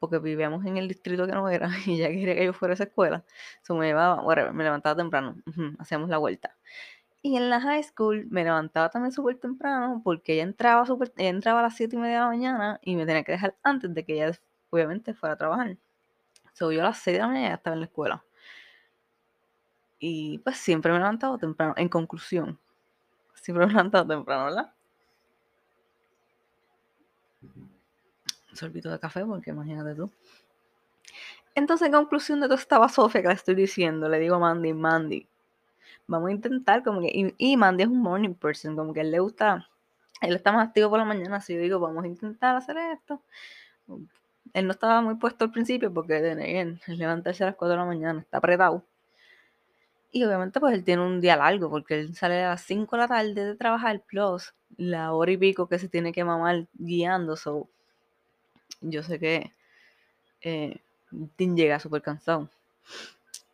porque 0.00 0.18
vivíamos 0.18 0.64
en 0.66 0.78
el 0.78 0.88
distrito 0.88 1.26
que 1.26 1.32
no 1.32 1.48
era 1.48 1.70
y 1.86 1.94
ella 1.94 2.08
quería 2.08 2.34
que 2.34 2.46
yo 2.46 2.52
fuera 2.52 2.72
a 2.72 2.74
esa 2.74 2.84
escuela. 2.84 3.24
So 3.62 3.76
me 3.76 3.86
llevaba, 3.86 4.22
whatever, 4.22 4.52
me 4.52 4.64
levantaba 4.64 4.96
temprano, 4.96 5.36
hacíamos 5.78 6.08
la 6.08 6.18
vuelta. 6.18 6.56
Y 7.22 7.36
en 7.36 7.50
la 7.50 7.60
high 7.60 7.82
school 7.82 8.26
me 8.30 8.44
levantaba 8.44 8.88
también 8.88 9.12
súper 9.12 9.36
temprano 9.38 10.00
porque 10.02 10.34
ella 10.34 10.44
entraba, 10.44 10.86
super, 10.86 11.12
ella 11.18 11.28
entraba 11.28 11.60
a 11.60 11.64
las 11.64 11.76
7 11.76 11.96
y 11.96 11.98
media 11.98 12.14
de 12.14 12.20
la 12.20 12.26
mañana 12.28 12.80
y 12.82 12.96
me 12.96 13.06
tenía 13.06 13.22
que 13.24 13.32
dejar 13.32 13.56
antes 13.62 13.94
de 13.94 14.04
que 14.04 14.14
ella 14.14 14.32
obviamente 14.70 15.14
fuera 15.14 15.34
a 15.34 15.36
trabajar. 15.38 15.76
So 16.54 16.72
yo 16.72 16.80
a 16.80 16.84
las 16.84 16.98
6 16.98 17.16
de 17.16 17.20
la 17.20 17.28
mañana 17.28 17.48
ya 17.48 17.54
estaba 17.56 17.74
en 17.74 17.80
la 17.80 17.86
escuela. 17.86 18.24
Y 19.98 20.38
pues 20.38 20.56
siempre 20.56 20.90
me 20.90 20.96
he 20.96 21.00
levantado 21.00 21.36
temprano. 21.38 21.74
En 21.76 21.88
conclusión, 21.90 22.58
siempre 23.34 23.66
me 23.66 23.72
he 23.72 23.74
levantado 23.74 24.06
temprano, 24.06 24.46
¿verdad? 24.46 24.74
Sorbito 28.52 28.90
de 28.90 28.98
café, 28.98 29.24
porque 29.24 29.50
imagínate 29.50 29.94
tú. 29.94 30.10
Entonces, 31.54 31.86
en 31.86 31.92
conclusión 31.92 32.40
de 32.40 32.46
todo 32.46 32.56
esta 32.56 32.88
Sofía 32.88 33.22
que 33.22 33.28
le 33.28 33.34
estoy 33.34 33.54
diciendo, 33.54 34.08
le 34.08 34.18
digo 34.18 34.36
a 34.36 34.38
Mandy, 34.38 34.72
Mandy, 34.72 35.26
vamos 36.06 36.28
a 36.28 36.32
intentar 36.32 36.82
como 36.82 37.00
que, 37.00 37.34
y, 37.36 37.56
Mandy 37.56 37.82
es 37.84 37.88
un 37.88 38.00
morning 38.00 38.34
person, 38.34 38.76
como 38.76 38.92
que 38.94 39.00
él 39.00 39.10
le 39.10 39.18
gusta, 39.18 39.68
él 40.20 40.34
está 40.36 40.52
más 40.52 40.68
activo 40.68 40.90
por 40.90 40.98
la 40.98 41.04
mañana, 41.04 41.36
así 41.36 41.54
yo 41.54 41.60
digo, 41.60 41.80
vamos 41.80 42.04
a 42.04 42.06
intentar 42.06 42.56
hacer 42.56 42.76
esto. 42.76 43.22
Él 44.52 44.66
no 44.66 44.72
estaba 44.72 45.00
muy 45.00 45.16
puesto 45.16 45.44
al 45.44 45.52
principio 45.52 45.92
porque 45.92 46.14
de 46.14 46.78
levantarse 46.88 47.44
a 47.44 47.48
las 47.48 47.56
4 47.56 47.72
de 47.72 47.78
la 47.78 47.84
mañana, 47.84 48.20
está 48.20 48.38
apretado. 48.38 48.84
Y 50.12 50.24
obviamente 50.24 50.58
pues 50.58 50.74
él 50.74 50.84
tiene 50.84 51.02
un 51.02 51.20
día 51.20 51.36
largo 51.36 51.70
porque 51.70 52.00
él 52.00 52.14
sale 52.16 52.42
a 52.44 52.50
las 52.50 52.62
5 52.62 52.96
de 52.96 53.02
la 53.02 53.08
tarde 53.08 53.44
de 53.44 53.54
trabajar, 53.54 54.02
plus 54.06 54.54
la 54.76 55.12
hora 55.12 55.30
y 55.32 55.36
pico 55.36 55.68
que 55.68 55.78
se 55.78 55.88
tiene 55.88 56.12
que 56.12 56.24
mamar 56.24 56.66
guiando, 56.74 57.36
so 57.36 57.68
yo 58.80 59.02
sé 59.02 59.18
que 59.18 59.52
eh, 60.42 60.80
Tim 61.36 61.56
llega 61.56 61.80
súper 61.80 62.02
cansado. 62.02 62.48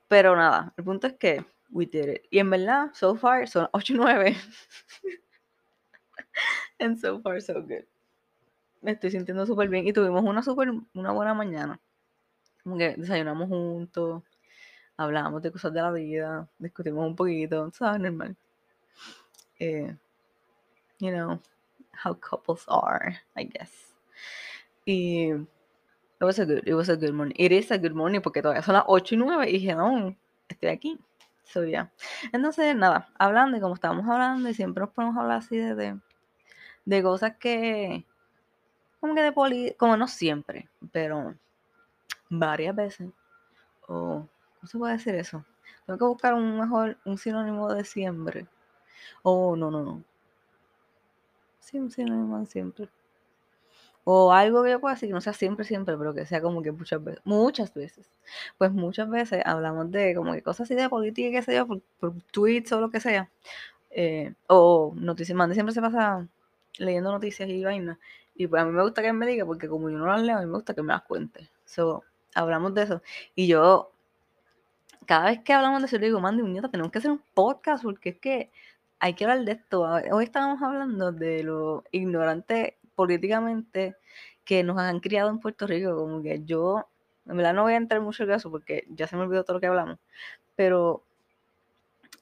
Pero 0.08 0.36
nada, 0.36 0.72
el 0.76 0.84
punto 0.84 1.06
es 1.06 1.14
que 1.14 1.44
we 1.70 1.86
did 1.86 2.08
it. 2.08 2.22
Y 2.30 2.38
en 2.38 2.50
verdad, 2.50 2.90
so 2.94 3.16
far 3.16 3.48
son 3.48 3.68
8 3.72 3.94
y 3.94 3.96
9. 3.96 4.36
And 6.78 6.98
so 6.98 7.20
far 7.20 7.40
so 7.40 7.62
good. 7.62 7.84
Me 8.82 8.92
estoy 8.92 9.10
sintiendo 9.10 9.46
súper 9.46 9.68
bien 9.68 9.86
y 9.86 9.92
tuvimos 9.92 10.22
una 10.22 10.42
super, 10.42 10.70
una 10.94 11.12
buena 11.12 11.34
mañana. 11.34 11.80
Como 12.62 12.76
que 12.76 12.94
desayunamos 12.96 13.48
juntos, 13.48 14.22
hablamos 14.96 15.42
de 15.42 15.50
cosas 15.50 15.72
de 15.72 15.80
la 15.80 15.90
vida, 15.90 16.48
discutimos 16.58 17.06
un 17.06 17.16
poquito, 17.16 17.70
¿sabes? 17.72 18.00
Normal. 18.00 18.36
Eh, 19.58 19.96
you 20.98 21.10
know, 21.10 21.40
how 22.04 22.14
couples 22.14 22.64
are, 22.68 23.18
I 23.34 23.44
guess. 23.44 23.95
Y 24.86 25.32
it 25.32 26.24
was 26.24 26.38
a 26.38 26.46
good, 26.46 26.62
it 26.64 26.74
was 26.74 26.88
a 26.88 26.96
good 26.96 27.12
morning. 27.12 27.34
It 27.36 27.50
is 27.50 27.72
a 27.72 27.76
good 27.76 27.92
morning 27.92 28.20
porque 28.20 28.40
todavía 28.40 28.62
son 28.62 28.74
las 28.74 28.84
8 28.86 29.16
y 29.16 29.18
9 29.18 29.50
y 29.50 29.52
dije, 29.54 29.74
no, 29.74 30.16
estoy 30.48 30.68
aquí. 30.68 30.98
So, 31.42 31.64
yeah. 31.64 31.90
Entonces, 32.32 32.74
nada, 32.76 33.08
hablando 33.18 33.56
y 33.56 33.60
como 33.60 33.74
estábamos 33.74 34.08
hablando 34.08 34.48
y 34.48 34.54
siempre 34.54 34.82
nos 34.82 34.90
ponemos 34.90 35.16
a 35.16 35.22
hablar 35.22 35.38
así 35.38 35.56
de, 35.56 35.98
de, 36.84 37.02
cosas 37.02 37.36
que, 37.36 38.04
como 39.00 39.14
que 39.14 39.22
de 39.22 39.32
poli, 39.32 39.74
como 39.76 39.96
no 39.96 40.06
siempre, 40.06 40.68
pero 40.92 41.34
varias 42.30 42.74
veces. 42.76 43.10
O, 43.88 44.28
¿cómo 44.54 44.68
se 44.68 44.78
puede 44.78 44.92
decir 44.94 45.16
eso? 45.16 45.44
Tengo 45.84 45.98
que 45.98 46.04
buscar 46.04 46.34
un 46.34 46.58
mejor, 46.60 46.96
un 47.04 47.18
sinónimo 47.18 47.72
de 47.74 47.84
siempre. 47.84 48.46
O, 49.22 49.56
no, 49.56 49.68
no, 49.70 49.82
no. 49.82 50.04
Sí, 51.58 51.78
un 51.78 51.90
sinónimo 51.90 52.38
de 52.38 52.46
siempre. 52.46 52.88
O 54.08 54.32
algo 54.32 54.62
que 54.62 54.70
yo 54.70 54.80
pueda 54.80 54.94
decir 54.94 55.08
que 55.08 55.14
no 55.14 55.20
sea 55.20 55.32
siempre, 55.32 55.64
siempre, 55.64 55.96
pero 55.98 56.14
que 56.14 56.26
sea 56.26 56.40
como 56.40 56.62
que 56.62 56.70
muchas 56.70 57.02
veces, 57.02 57.20
muchas 57.24 57.74
veces. 57.74 58.08
Pues 58.56 58.70
muchas 58.70 59.10
veces 59.10 59.42
hablamos 59.44 59.90
de 59.90 60.14
como 60.14 60.32
que 60.32 60.42
cosas 60.42 60.66
así 60.66 60.76
de 60.76 60.88
política, 60.88 61.30
qué 61.32 61.42
sé 61.42 61.56
yo, 61.56 61.66
por, 61.66 61.80
por 61.98 62.12
tweets 62.30 62.70
o 62.70 62.80
lo 62.80 62.90
que 62.92 63.00
sea. 63.00 63.28
Eh, 63.90 64.32
o 64.46 64.92
noticias, 64.94 65.36
Mandy 65.36 65.54
siempre 65.54 65.74
se 65.74 65.80
pasa 65.80 66.24
leyendo 66.78 67.10
noticias 67.10 67.48
y 67.48 67.64
vainas. 67.64 67.98
Y 68.36 68.46
pues 68.46 68.62
a 68.62 68.64
mí 68.64 68.70
me 68.70 68.82
gusta 68.82 69.02
que 69.02 69.08
él 69.08 69.14
me 69.14 69.26
diga, 69.26 69.44
porque 69.44 69.68
como 69.68 69.90
yo 69.90 69.98
no 69.98 70.06
las 70.06 70.22
leo, 70.22 70.36
a 70.36 70.40
mí 70.40 70.46
me 70.46 70.52
gusta 70.52 70.72
que 70.72 70.82
me 70.82 70.92
las 70.92 71.02
cuente. 71.02 71.50
So, 71.64 72.04
hablamos 72.36 72.74
de 72.74 72.82
eso. 72.84 73.02
Y 73.34 73.48
yo, 73.48 73.90
cada 75.04 75.30
vez 75.30 75.40
que 75.42 75.52
hablamos 75.52 75.80
de 75.82 75.86
eso, 75.86 75.98
le 75.98 76.06
digo, 76.06 76.20
Mandy, 76.20 76.44
nieta, 76.44 76.70
tenemos 76.70 76.92
que 76.92 76.98
hacer 76.98 77.10
un 77.10 77.22
podcast, 77.34 77.82
porque 77.82 78.10
es 78.10 78.18
que 78.18 78.50
hay 79.00 79.14
que 79.14 79.24
hablar 79.24 79.44
de 79.44 79.52
esto. 79.52 79.82
Hoy 80.12 80.24
estábamos 80.24 80.62
hablando 80.62 81.10
de 81.10 81.42
lo 81.42 81.82
ignorante 81.90 82.76
políticamente 82.96 83.96
que 84.44 84.64
nos 84.64 84.78
han 84.78 85.00
criado 85.00 85.30
en 85.30 85.38
Puerto 85.38 85.66
Rico. 85.66 85.94
Como 85.94 86.22
que 86.22 86.42
yo, 86.44 86.88
en 87.26 87.36
verdad 87.36 87.54
no 87.54 87.62
voy 87.62 87.74
a 87.74 87.76
entrar 87.76 88.00
mucho 88.00 88.24
en 88.24 88.32
eso 88.32 88.50
porque 88.50 88.84
ya 88.90 89.06
se 89.06 89.16
me 89.16 89.22
olvidó 89.22 89.44
todo 89.44 89.54
lo 89.54 89.60
que 89.60 89.66
hablamos. 89.68 89.98
Pero 90.56 91.04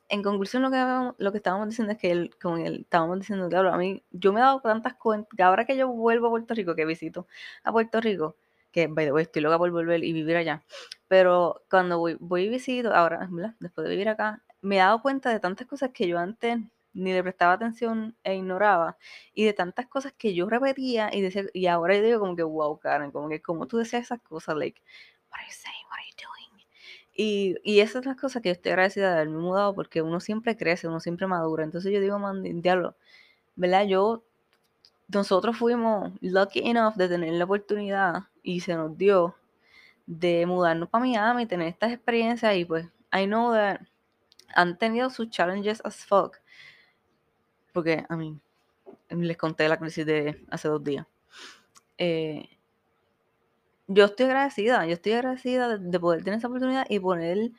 en 0.09 0.23
conclusión, 0.23 0.63
lo 0.63 0.71
que, 0.71 1.15
lo 1.17 1.33
que 1.33 1.39
estábamos 1.39 1.69
diciendo 1.69 1.93
es 1.93 1.99
que 1.99 2.11
él, 2.11 2.31
como 2.41 2.59
él, 2.59 2.81
estábamos 2.83 3.21
diciendo, 3.21 3.49
claro, 3.49 3.73
a 3.73 3.79
mí, 3.79 4.03
yo 4.11 4.33
me 4.33 4.41
he 4.41 4.43
dado 4.43 4.61
tantas 4.61 4.95
cuentas, 4.95 5.35
que 5.37 5.43
ahora 5.43 5.65
que 5.65 5.77
yo 5.77 5.89
vuelvo 5.89 6.27
a 6.29 6.31
Puerto 6.31 6.55
Rico, 6.55 6.75
que 6.75 6.85
visito 6.85 7.27
a 7.63 7.73
Puerto 7.73 8.01
Rico, 8.01 8.37
que, 8.71 8.87
by 8.87 9.07
the 9.07 9.13
way, 9.13 9.23
estoy 9.23 9.43
loca 9.43 9.59
por 9.59 9.71
volver 9.71 10.05
y 10.05 10.13
vivir 10.13 10.37
allá, 10.37 10.63
pero 11.09 11.63
cuando 11.71 11.99
voy 11.99 12.43
y 12.45 12.49
visito, 12.49 12.95
ahora, 12.95 13.29
después 13.61 13.85
de 13.85 13.91
vivir 13.91 14.09
acá, 14.09 14.43
me 14.61 14.77
he 14.77 14.79
dado 14.79 15.01
cuenta 15.03 15.31
de 15.31 15.41
tantas 15.41 15.67
cosas 15.67 15.91
que 15.93 16.07
yo 16.09 16.19
antes 16.19 16.59
ni 16.95 17.13
le 17.13 17.23
prestaba 17.23 17.53
atención 17.55 18.17
e 18.25 18.37
ignoraba, 18.37 18.97
y 19.35 19.45
de 19.45 19.53
tantas 19.53 19.87
cosas 19.87 20.13
que 20.13 20.35
yo 20.35 20.49
repetía 20.49 21.11
y 21.13 21.21
decía, 21.21 21.45
y 21.53 21.67
ahora 21.67 21.97
yo 21.97 22.03
digo 22.03 22.21
como 22.21 22.37
que, 22.37 22.43
wow, 22.45 22.79
Karen, 22.79 23.11
como 23.11 23.29
que, 23.29 23.43
como 23.43 23.67
tú 23.67 23.79
decías 23.79 24.05
esas 24.05 24.21
cosas, 24.23 24.57
like, 24.57 24.81
what 25.31 25.41
are 25.41 25.47
you 25.47 25.53
saying, 25.53 25.87
what 25.91 25.99
are 25.99 26.07
you 26.09 26.17
doing? 26.17 26.65
Y, 27.17 27.57
y 27.63 27.81
esas 27.81 28.05
son 28.05 28.13
las 28.13 28.21
cosas 28.21 28.43
que 28.43 28.49
yo 28.49 28.53
estoy 28.53 28.73
agradecida 28.73 29.09
de 29.09 29.15
haberme 29.15 29.39
mudado, 29.39 29.75
porque 29.75 30.03
uno 30.03 30.21
siempre 30.21 30.57
crece, 30.57 30.89
uno 30.89 31.01
siempre 31.01 31.27
madura, 31.27 31.65
entonces 31.65 31.93
yo 31.93 32.01
digo, 32.01 32.19
man, 32.19 32.43
diablo, 32.63 32.97
¿verdad? 33.57 33.87
Yo, 33.87 34.25
nosotros 35.09 35.57
fuimos 35.59 36.13
lucky 36.21 36.61
enough 36.61 36.95
de 36.95 37.09
tener 37.09 37.33
la 37.35 37.45
oportunidad, 37.45 38.25
y 38.43 38.61
se 38.61 38.75
nos 38.75 38.97
dio, 38.97 39.37
de 40.07 40.47
mudarnos 40.47 40.89
para 40.89 41.05
Miami, 41.05 41.43
y 41.45 41.47
tener 41.47 41.69
estas 41.69 41.93
experiencias, 41.93 42.57
y 42.57 42.65
pues, 42.65 42.87
I 43.13 43.27
know 43.27 43.53
that 43.53 43.81
han 44.55 44.79
tenido 44.79 45.11
sus 45.11 45.31
challenges 45.31 45.81
as 45.85 46.05
fuck, 46.05 46.39
porque 47.75 48.07
a 48.09 48.17
mí 48.17 48.39
les 49.11 49.37
conté 49.37 49.69
la 49.69 49.79
crisis 49.79 50.07
de 50.07 50.47
hace 50.49 50.69
dos 50.69 50.83
días. 50.83 51.07
Eh, 51.99 52.49
yo 53.89 54.07
estoy 54.07 54.27
agradecida, 54.27 54.87
yo 54.87 54.93
estoy 54.93 55.13
agradecida 55.13 55.77
de, 55.77 56.01
poder 56.01 56.25
tener 56.25 56.39
esa 56.39 56.47
oportunidad 56.47 56.87
y 56.89 57.01
poder 57.01 57.51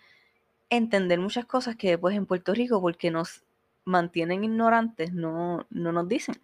entender 0.69 1.19
muchas 1.19 1.45
cosas 1.45 1.75
que 1.75 1.89
después 1.89 2.15
en 2.15 2.25
Puerto 2.25 2.53
Rico, 2.53 2.81
porque 2.81 3.11
nos 3.11 3.43
mantienen 3.83 4.43
ignorantes, 4.43 5.13
no, 5.13 5.67
no 5.69 5.91
nos 5.91 6.07
dicen, 6.07 6.41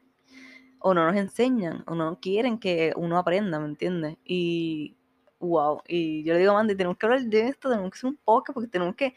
o 0.79 0.93
no 0.93 1.05
nos 1.05 1.15
enseñan, 1.15 1.83
o 1.87 1.95
no 1.95 2.19
quieren 2.19 2.59
que 2.59 2.93
uno 2.95 3.17
aprenda, 3.17 3.59
¿me 3.59 3.67
entiendes? 3.67 4.17
Y 4.25 4.97
wow, 5.39 5.81
y 5.87 6.23
yo 6.23 6.33
le 6.33 6.41
digo 6.41 6.51
a 6.51 6.55
Mandy, 6.55 6.75
tenemos 6.75 6.97
que 6.97 7.05
hablar 7.05 7.21
de 7.21 7.47
esto, 7.47 7.69
tenemos 7.69 7.89
que 7.91 7.97
hacer 7.97 8.09
un 8.09 8.17
podcast, 8.17 8.53
porque 8.53 8.69
tenemos 8.69 8.95
que 8.95 9.15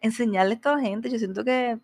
enseñarle 0.00 0.54
a 0.54 0.60
toda 0.60 0.76
la 0.76 0.82
gente. 0.82 1.10
Yo 1.10 1.18
siento 1.18 1.44
que 1.44 1.78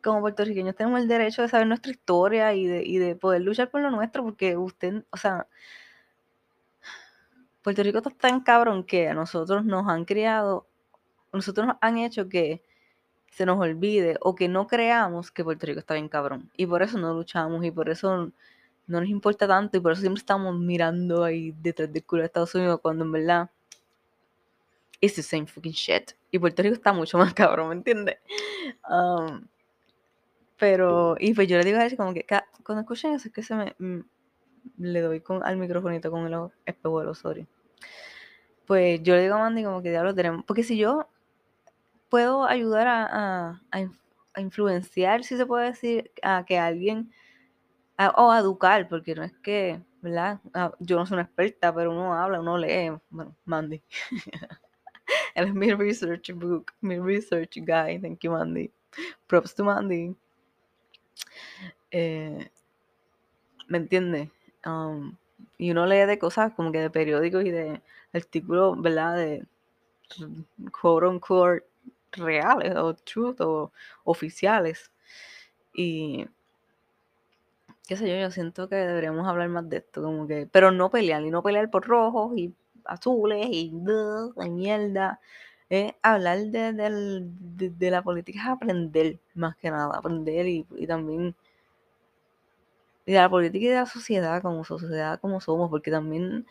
como 0.00 0.20
puertorriqueños 0.20 0.74
tenemos 0.74 1.00
el 1.00 1.08
derecho 1.08 1.42
de 1.42 1.48
saber 1.48 1.66
nuestra 1.66 1.92
historia 1.92 2.54
y 2.54 2.66
de, 2.66 2.82
y 2.84 2.98
de 2.98 3.16
poder 3.16 3.42
luchar 3.42 3.70
por 3.70 3.80
lo 3.80 3.90
nuestro, 3.90 4.24
porque 4.24 4.56
usted, 4.56 5.04
o 5.10 5.16
sea, 5.16 5.46
Puerto 7.62 7.82
Rico 7.82 7.98
está 7.98 8.10
tan 8.10 8.40
cabrón 8.40 8.84
que 8.84 9.08
a 9.08 9.14
nosotros 9.14 9.64
nos 9.64 9.86
han 9.88 10.04
criado, 10.04 10.66
nosotros 11.32 11.66
nos 11.66 11.76
han 11.80 11.98
hecho 11.98 12.28
que 12.28 12.62
se 13.30 13.46
nos 13.46 13.58
olvide 13.60 14.16
o 14.20 14.34
que 14.34 14.48
no 14.48 14.66
creamos 14.66 15.30
que 15.30 15.44
Puerto 15.44 15.66
Rico 15.66 15.80
está 15.80 15.94
bien 15.94 16.08
cabrón. 16.08 16.50
Y 16.56 16.66
por 16.66 16.82
eso 16.82 16.98
no 16.98 17.14
luchamos 17.14 17.64
y 17.64 17.70
por 17.70 17.88
eso 17.88 18.32
no 18.86 19.00
nos 19.00 19.08
importa 19.08 19.46
tanto 19.46 19.76
y 19.76 19.80
por 19.80 19.92
eso 19.92 20.00
siempre 20.00 20.20
estamos 20.20 20.58
mirando 20.58 21.24
ahí 21.24 21.54
detrás 21.60 21.92
del 21.92 22.04
culo 22.04 22.22
de 22.22 22.26
Estados 22.26 22.54
Unidos 22.54 22.80
cuando 22.82 23.04
en 23.04 23.12
verdad 23.12 23.50
it's 25.00 25.14
the 25.14 25.22
same 25.22 25.46
fucking 25.46 25.72
shit. 25.72 26.12
Y 26.30 26.38
Puerto 26.38 26.62
Rico 26.62 26.74
está 26.74 26.92
mucho 26.92 27.18
más 27.18 27.32
cabrón, 27.34 27.68
¿me 27.68 27.74
entiendes? 27.74 28.18
Um, 28.88 29.46
pero, 30.60 31.16
y 31.18 31.32
pues 31.32 31.48
yo 31.48 31.56
le 31.56 31.64
digo 31.64 31.78
a 31.78 31.86
él 31.86 31.96
como 31.96 32.12
que 32.12 32.26
cuando 32.62 32.82
escuchen 32.82 33.14
eso 33.14 33.28
es 33.28 33.34
que 33.34 33.42
se 33.42 33.54
me, 33.54 33.74
mm, 33.78 34.00
le 34.76 35.00
doy 35.00 35.20
con, 35.20 35.42
al 35.42 35.56
microfonito 35.56 36.10
con 36.10 36.26
el 36.26 36.50
espejuelo, 36.66 37.14
sorry. 37.14 37.48
Pues 38.66 39.02
yo 39.02 39.14
le 39.14 39.22
digo 39.22 39.36
a 39.36 39.38
Mandy 39.38 39.64
como 39.64 39.82
que 39.82 39.90
diablo 39.90 40.14
tenemos, 40.14 40.44
porque 40.44 40.62
si 40.62 40.76
yo 40.76 41.08
puedo 42.10 42.44
ayudar 42.44 42.88
a, 42.88 43.62
a, 43.72 44.40
influenciar, 44.40 45.24
si 45.24 45.36
se 45.38 45.46
puede 45.46 45.66
decir, 45.66 46.12
a 46.22 46.44
que 46.44 46.58
alguien, 46.58 47.10
o 48.16 48.30
a 48.30 48.38
educar, 48.38 48.86
porque 48.88 49.14
no 49.14 49.22
es 49.22 49.32
que, 49.38 49.80
¿verdad? 50.02 50.40
Ah, 50.54 50.72
yo 50.78 50.96
no 50.96 51.06
soy 51.06 51.16
una 51.16 51.22
experta, 51.22 51.74
pero 51.74 51.90
uno 51.90 52.14
habla, 52.14 52.40
uno 52.40 52.58
lee, 52.58 52.92
bueno, 53.08 53.34
Mandy. 53.46 53.82
Él 55.34 55.48
es 55.48 55.54
mi 55.54 55.72
research 55.72 56.32
book, 56.34 56.72
mi 56.82 56.98
research 56.98 57.56
guy, 57.56 57.98
thank 57.98 58.20
you 58.20 58.30
Mandy. 58.30 58.70
Props 59.26 59.54
to 59.54 59.64
Mandy. 59.64 60.14
Eh, 61.90 62.50
¿Me 63.68 63.78
entiendes? 63.78 64.30
Um, 64.66 65.16
y 65.58 65.70
uno 65.70 65.86
lee 65.86 66.06
de 66.06 66.18
cosas 66.18 66.52
como 66.54 66.72
que 66.72 66.80
de 66.80 66.90
periódicos 66.90 67.44
y 67.44 67.50
de 67.50 67.80
artículos, 68.12 68.80
¿verdad? 68.80 69.16
De 69.16 69.46
quote 70.72 71.06
unquote 71.06 71.64
reales 72.12 72.74
o 72.76 72.94
truth 72.94 73.40
o 73.40 73.72
oficiales. 74.04 74.90
Y 75.74 76.26
qué 77.86 77.96
sé 77.96 78.08
yo, 78.08 78.16
yo 78.16 78.30
siento 78.30 78.68
que 78.68 78.76
deberíamos 78.76 79.26
hablar 79.26 79.48
más 79.48 79.68
de 79.68 79.78
esto, 79.78 80.02
como 80.02 80.26
que, 80.26 80.46
pero 80.50 80.70
no 80.70 80.90
pelear, 80.90 81.22
y 81.22 81.30
no 81.30 81.42
pelear 81.42 81.70
por 81.70 81.86
rojos 81.86 82.36
y 82.36 82.54
azules 82.84 83.46
y 83.50 83.72
de 83.72 84.48
mierda. 84.50 85.20
Hablar 86.02 86.38
de, 86.46 86.72
de, 86.72 87.90
la 87.90 88.02
política, 88.02 88.40
es 88.40 88.48
aprender 88.48 89.20
más 89.34 89.56
que 89.56 89.70
nada, 89.70 89.96
aprender 89.96 90.46
y 90.48 90.64
también 90.88 91.36
de 93.06 93.14
la 93.14 93.28
política 93.28 93.64
y 93.64 93.68
de 93.68 93.74
la 93.76 93.86
sociedad 93.86 94.42
como 94.42 94.64
sociedad 94.64 95.20
como 95.20 95.40
somos, 95.40 95.70
porque 95.70 95.90
también 95.90 96.46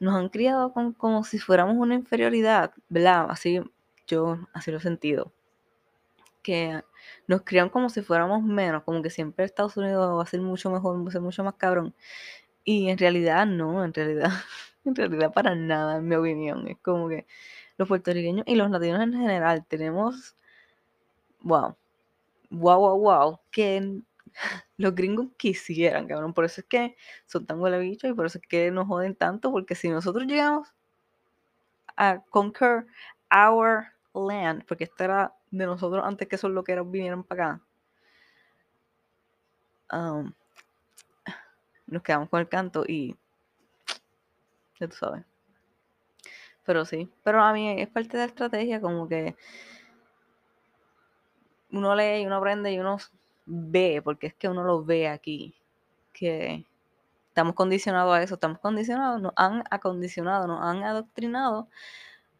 nos 0.00 0.14
han 0.16 0.28
criado 0.28 0.72
como 0.72 1.24
si 1.24 1.38
fuéramos 1.38 1.76
una 1.76 1.94
inferioridad, 1.94 2.72
¿verdad? 2.88 3.26
Así 3.30 3.60
yo 4.06 4.38
así 4.52 4.70
lo 4.70 4.78
he 4.78 4.80
sentido. 4.80 5.32
Que 6.42 6.82
nos 7.28 7.42
crían 7.42 7.68
como 7.68 7.88
si 7.88 8.02
fuéramos 8.02 8.42
menos, 8.42 8.82
como 8.84 9.02
que 9.02 9.10
siempre 9.10 9.44
Estados 9.44 9.76
Unidos 9.76 10.18
va 10.18 10.22
a 10.22 10.26
ser 10.26 10.40
mucho 10.40 10.70
mejor, 10.70 11.04
va 11.04 11.08
a 11.08 11.12
ser 11.12 11.20
mucho 11.20 11.44
más 11.44 11.54
cabrón. 11.54 11.94
Y 12.64 12.88
en 12.90 12.98
realidad 12.98 13.46
no, 13.46 13.84
en 13.84 13.94
realidad, 13.94 14.30
en 14.84 14.94
realidad 14.94 15.32
para 15.32 15.54
nada, 15.54 15.98
en 15.98 16.08
mi 16.08 16.16
opinión. 16.16 16.68
Es 16.68 16.78
como 16.82 17.08
que 17.08 17.26
los 17.78 17.88
puertorriqueños 17.88 18.44
y 18.46 18.56
los 18.56 18.70
latinos 18.70 19.02
en 19.02 19.12
general 19.12 19.64
tenemos, 19.66 20.36
wow, 21.42 21.76
wow, 22.50 22.80
wow, 22.80 22.98
wow, 22.98 23.40
que 23.50 24.02
los 24.76 24.94
gringos 24.94 25.28
quisieran, 25.36 26.06
cabrón. 26.06 26.34
Por 26.34 26.44
eso 26.44 26.60
es 26.60 26.66
que 26.66 26.96
son 27.26 27.46
tan 27.46 27.60
huele 27.60 27.78
bichos 27.78 28.10
y 28.10 28.14
por 28.14 28.26
eso 28.26 28.38
es 28.38 28.46
que 28.46 28.70
nos 28.70 28.86
joden 28.86 29.14
tanto, 29.14 29.50
porque 29.50 29.74
si 29.74 29.88
nosotros 29.88 30.26
llegamos 30.26 30.72
a 31.96 32.20
conquer 32.30 32.86
our 33.30 33.86
land, 34.14 34.64
porque 34.66 34.84
esto 34.84 35.04
era 35.04 35.34
de 35.50 35.66
nosotros 35.66 36.04
antes 36.04 36.28
que 36.28 36.36
esos 36.36 36.50
loqueros 36.50 36.90
vinieran 36.90 37.24
para 37.24 37.44
acá, 37.44 37.62
um, 39.92 40.32
nos 41.86 42.02
quedamos 42.02 42.28
con 42.28 42.40
el 42.40 42.48
canto 42.48 42.84
y 42.86 43.16
ya 44.80 44.88
tú 44.88 44.96
sabes. 44.96 45.24
Pero 46.64 46.84
sí, 46.84 47.10
pero 47.24 47.42
a 47.42 47.52
mí 47.52 47.80
es 47.80 47.88
parte 47.88 48.16
de 48.16 48.18
la 48.18 48.26
estrategia, 48.26 48.80
como 48.80 49.08
que 49.08 49.36
uno 51.70 51.94
lee 51.96 52.22
y 52.22 52.26
uno 52.26 52.36
aprende 52.36 52.72
y 52.72 52.78
uno 52.78 52.98
ve, 53.46 54.00
porque 54.02 54.28
es 54.28 54.34
que 54.34 54.48
uno 54.48 54.64
lo 54.64 54.84
ve 54.84 55.08
aquí, 55.08 55.54
que 56.12 56.66
estamos 57.28 57.54
condicionados 57.54 58.14
a 58.14 58.22
eso, 58.22 58.34
estamos 58.34 58.58
condicionados, 58.58 59.20
nos 59.20 59.32
han 59.36 59.64
acondicionado, 59.70 60.46
nos 60.46 60.62
han 60.62 60.82
adoctrinado 60.84 61.68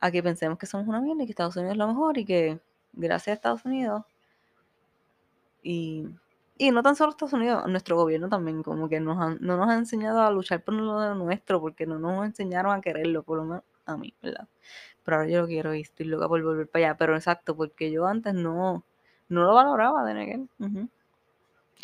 a 0.01 0.11
que 0.11 0.23
pensemos 0.23 0.59
que 0.59 0.67
somos 0.67 0.89
una 0.89 1.01
mierda 1.01 1.23
y 1.23 1.27
que 1.27 1.33
Estados 1.33 1.57
Unidos 1.57 1.73
es 1.73 1.79
lo 1.79 1.89
mejor 1.89 2.19
y 2.19 2.25
que 2.25 2.61
gracias 2.93 3.29
a 3.29 3.35
Estados 3.35 3.65
Unidos 3.65 4.05
y, 5.63 6.07
y 6.59 6.71
no 6.71 6.83
tan 6.83 6.97
solo 6.97 7.11
Estados 7.11 7.33
Unidos, 7.33 7.67
nuestro 7.69 7.97
gobierno 7.97 8.29
también 8.29 8.63
como 8.63 8.89
que 8.89 9.01
nos 9.01 9.41
no 9.41 9.57
nos 9.57 9.69
ha 9.69 9.75
enseñado 9.77 10.23
a 10.23 10.31
luchar 10.31 10.63
por 10.63 10.75
lo 10.75 11.15
nuestro 11.15 11.61
porque 11.61 11.87
no 11.87 11.99
nos 11.99 12.27
enseñaron 12.27 12.73
a 12.73 12.81
quererlo, 12.81 13.23
por 13.23 13.39
lo 13.39 13.45
menos 13.45 13.65
a 13.87 13.97
mí, 13.97 14.15
¿verdad? 14.23 14.49
Pero 15.05 15.17
ahora 15.19 15.29
yo 15.29 15.41
lo 15.43 15.47
quiero 15.47 15.75
y 15.75 15.81
estoy 15.83 16.07
loca 16.07 16.29
por 16.29 16.43
volver 16.43 16.69
para 16.69 16.87
allá, 16.87 16.97
pero 16.97 17.17
exacto, 17.17 17.57
porque 17.57 17.91
yo 17.91 18.07
antes 18.07 18.35
no, 18.35 18.85
no 19.33 19.45
lo 19.45 19.55
valoraba 19.55 20.05
de 20.05 20.15
Neguel. 20.15 20.49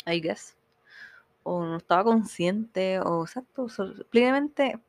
I 0.05 0.21
guess. 0.21 0.55
O 1.43 1.63
no 1.63 1.77
estaba 1.77 2.03
consciente, 2.03 2.99
o 2.99 3.23
exacto, 3.23 3.67
plenamente 4.09 4.79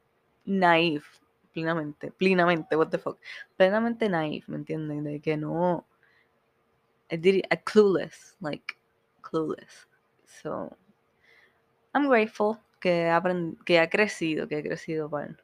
naive. 0.44 1.04
Plenamente, 1.52 2.12
plenamente, 2.12 2.76
what 2.76 2.90
the 2.90 2.98
fuck. 2.98 3.18
Plenamente 3.56 4.08
naive, 4.08 4.44
¿me 4.46 4.56
entienden? 4.56 5.04
De 5.04 5.20
que 5.20 5.36
no. 5.36 5.86
I 7.10 7.16
did 7.16 7.42
clueless, 7.64 8.36
like, 8.40 8.76
clueless. 9.20 9.88
So, 10.42 10.76
I'm 11.92 12.08
grateful 12.08 12.58
que, 12.78 13.10
que 13.64 13.80
ha 13.80 13.88
crecido, 13.90 14.46
que 14.46 14.56
ha 14.56 14.62
crecido 14.62 15.10
para 15.10 15.36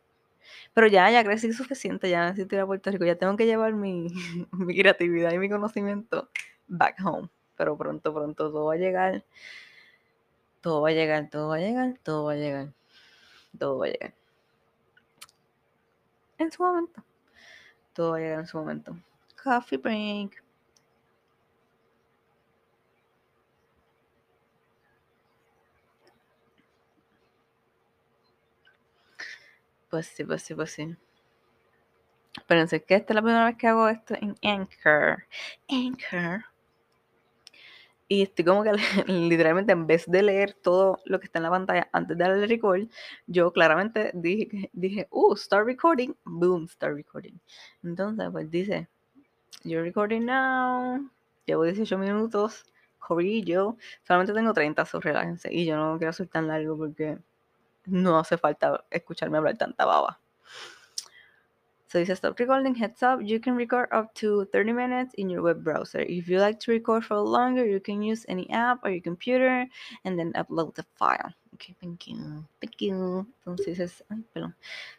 pero 0.75 0.87
ya, 0.87 1.11
ya 1.11 1.25
crecí 1.25 1.53
suficiente, 1.53 2.09
ya 2.09 2.27
necesito 2.27 2.55
ir 2.55 2.61
a 2.61 2.67
Puerto 2.67 2.91
Rico, 2.91 3.05
ya 3.05 3.17
tengo 3.17 3.37
que 3.37 3.47
llevar 3.47 3.73
mi, 3.73 4.09
mi 4.53 4.77
creatividad 4.77 5.33
y 5.33 5.39
mi 5.39 5.49
conocimiento 5.49 6.31
back 6.69 6.97
home. 7.05 7.29
Pero 7.57 7.77
pronto, 7.77 8.13
pronto 8.13 8.51
todo 8.51 8.67
va 8.67 8.75
a 8.75 8.77
llegar. 8.77 9.25
Todo 10.61 10.83
va 10.83 10.89
a 10.91 10.93
llegar, 10.93 11.31
todo 11.31 11.49
va 11.49 11.57
a 11.57 11.59
llegar, 11.61 11.99
todo 12.03 12.25
va 12.25 12.33
a 12.33 12.37
llegar. 12.37 12.73
Todo 13.59 13.79
va 13.79 13.87
a 13.87 13.89
llegar. 13.89 14.15
En 16.39 16.53
su 16.53 16.63
momento. 16.63 17.03
Todo 17.95 18.13
va 18.13 18.17
a 18.19 18.21
llegar 18.21 18.41
en 18.41 18.47
su 18.47 18.59
momento. 18.59 18.97
Coffee 19.43 19.79
break. 19.79 20.43
Pues 29.91 30.07
sí, 30.09 30.25
pues 30.25 30.43
sí, 30.43 30.55
pues 30.55 30.73
sí. 30.73 30.97
Espérense, 32.37 32.83
que 32.85 32.95
esta 32.97 33.13
es 33.13 33.15
la 33.15 33.23
primera 33.23 33.45
vez 33.47 33.57
que 33.57 33.67
hago 33.67 33.89
esto 33.89 34.15
en 34.15 34.37
Anchor. 34.43 35.25
Anchor. 35.69 36.45
Y 38.09 38.23
estoy 38.23 38.45
como 38.45 38.63
que 38.63 38.73
literalmente 39.07 39.73
en 39.73 39.87
vez 39.87 40.05
de 40.07 40.23
leer 40.23 40.55
todo 40.55 41.01
lo 41.05 41.19
que 41.19 41.27
está 41.27 41.39
en 41.39 41.45
la 41.45 41.51
pantalla 41.51 41.89
antes 41.93 42.17
de 42.17 42.25
darle 42.25 42.47
record, 42.47 42.89
yo 43.27 43.53
claramente 43.53 44.11
dije, 44.15 44.71
dije, 44.73 45.09
uh, 45.11 45.37
start 45.37 45.67
recording, 45.67 46.15
boom, 46.25 46.69
start 46.69 46.95
recording. 46.95 47.39
Entonces, 47.83 48.29
pues 48.31 48.51
dice, 48.51 48.89
you're 49.65 49.83
recording 49.83 50.25
now, 50.27 51.01
llevo 51.47 51.65
18 51.65 51.99
minutos, 51.99 52.65
yo 53.45 53.77
solamente 54.03 54.33
tengo 54.33 54.53
30, 54.53 54.85
so 54.85 55.01
relájense. 55.01 55.53
Y 55.53 55.67
yo 55.67 55.77
no 55.77 55.99
quiero 55.99 56.13
ser 56.13 56.29
tan 56.29 56.49
largo 56.49 56.77
porque 56.77 57.19
no 57.87 58.19
hace 58.19 58.37
falta 58.37 58.85
escucharme 58.91 59.39
hablar 59.39 59.57
tanta 59.57 59.85
baba. 59.85 60.21
So 61.89 61.99
it 61.99 62.07
says 62.07 62.19
stop 62.19 62.39
recording, 62.41 62.75
heads 62.75 63.03
up, 63.03 63.21
you 63.23 63.39
can 63.39 63.55
record 63.55 63.89
up 63.93 64.13
to 64.17 64.45
30 64.53 64.73
minutes 64.73 65.15
in 65.15 65.31
your 65.31 65.43
web 65.43 65.63
browser. 65.63 66.01
If 66.01 66.29
you 66.29 66.41
like 66.41 66.59
to 66.61 66.73
record 66.73 67.05
for 67.05 67.17
longer, 67.21 67.65
you 67.65 67.79
can 67.79 68.03
use 68.03 68.27
any 68.29 68.51
app 68.51 68.81
or 68.85 68.91
your 68.91 69.01
computer 69.01 69.67
and 70.05 70.19
then 70.19 70.33
upload 70.33 70.75
the 70.75 70.85
file. 70.97 71.33
Okay, 71.55 71.75
thank 71.81 72.09
you. 72.09 72.45
Thank 72.61 72.83
you. 72.83 73.27
Entonces 73.47 73.79
dices, 73.79 74.03
ay. 74.11 74.53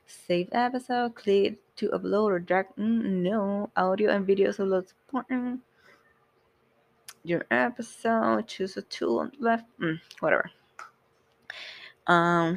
Save 0.06 0.50
episode, 0.54 1.13
click 1.13 1.60
to 1.76 1.89
upload 1.89 2.32
or 2.32 2.39
drag. 2.39 2.67
Mm, 2.78 3.21
no, 3.21 3.69
audio 3.76 4.10
and 4.10 4.26
video 4.26 4.52
upload 4.52 4.93
important. 5.06 5.62
Your 7.23 7.45
episode, 7.52 8.47
choose 8.47 8.78
a 8.78 8.82
tool 8.82 9.19
on 9.19 9.32
the 9.38 9.43
left. 9.43 9.65
Mm, 9.80 10.00
whatever. 10.21 10.50
Um, 12.10 12.56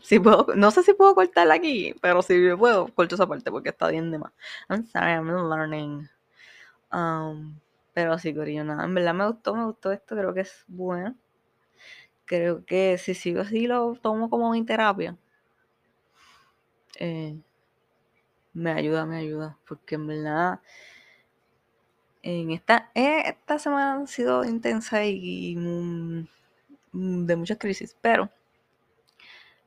si 0.00 0.20
puedo, 0.20 0.46
no 0.54 0.70
sé 0.70 0.82
si 0.84 0.94
puedo 0.94 1.14
cortar 1.14 1.50
aquí, 1.50 1.94
pero 2.00 2.22
si 2.22 2.54
puedo, 2.56 2.86
corto 2.94 3.16
esa 3.16 3.26
parte 3.26 3.50
porque 3.50 3.70
está 3.70 3.88
bien 3.88 4.12
de 4.12 4.18
más. 4.18 4.32
I'm 4.68 4.84
sorry, 4.86 5.12
I'm 5.12 5.26
learning. 5.26 6.08
Um, 6.92 7.58
pero 7.94 8.18
sí, 8.18 8.34
Corillo, 8.34 8.64
nada. 8.64 8.84
En 8.84 8.94
verdad 8.94 9.14
me 9.14 9.26
gustó, 9.26 9.54
me 9.56 9.64
gustó 9.64 9.92
esto, 9.92 10.16
creo 10.16 10.34
que 10.34 10.40
es 10.42 10.64
bueno. 10.68 11.16
Creo 12.26 12.64
que 12.66 12.98
si 12.98 13.14
sigo 13.14 13.40
así 13.40 13.66
lo 13.66 13.94
tomo 13.94 14.28
como 14.28 14.50
mi 14.50 14.62
terapia. 14.64 15.16
Eh, 16.98 17.36
me 18.54 18.72
ayuda, 18.72 19.06
me 19.06 19.18
ayuda. 19.18 19.56
Porque 19.68 19.94
en 19.94 20.06
verdad, 20.08 20.60
en 22.22 22.50
esta, 22.50 22.90
eh, 22.94 23.22
esta 23.26 23.58
semana 23.58 24.02
ha 24.02 24.06
sido 24.06 24.44
intensa 24.44 25.04
y, 25.04 25.54
y 25.54 26.28
de 26.92 27.36
muchas 27.36 27.58
crisis, 27.58 27.96
pero 28.00 28.30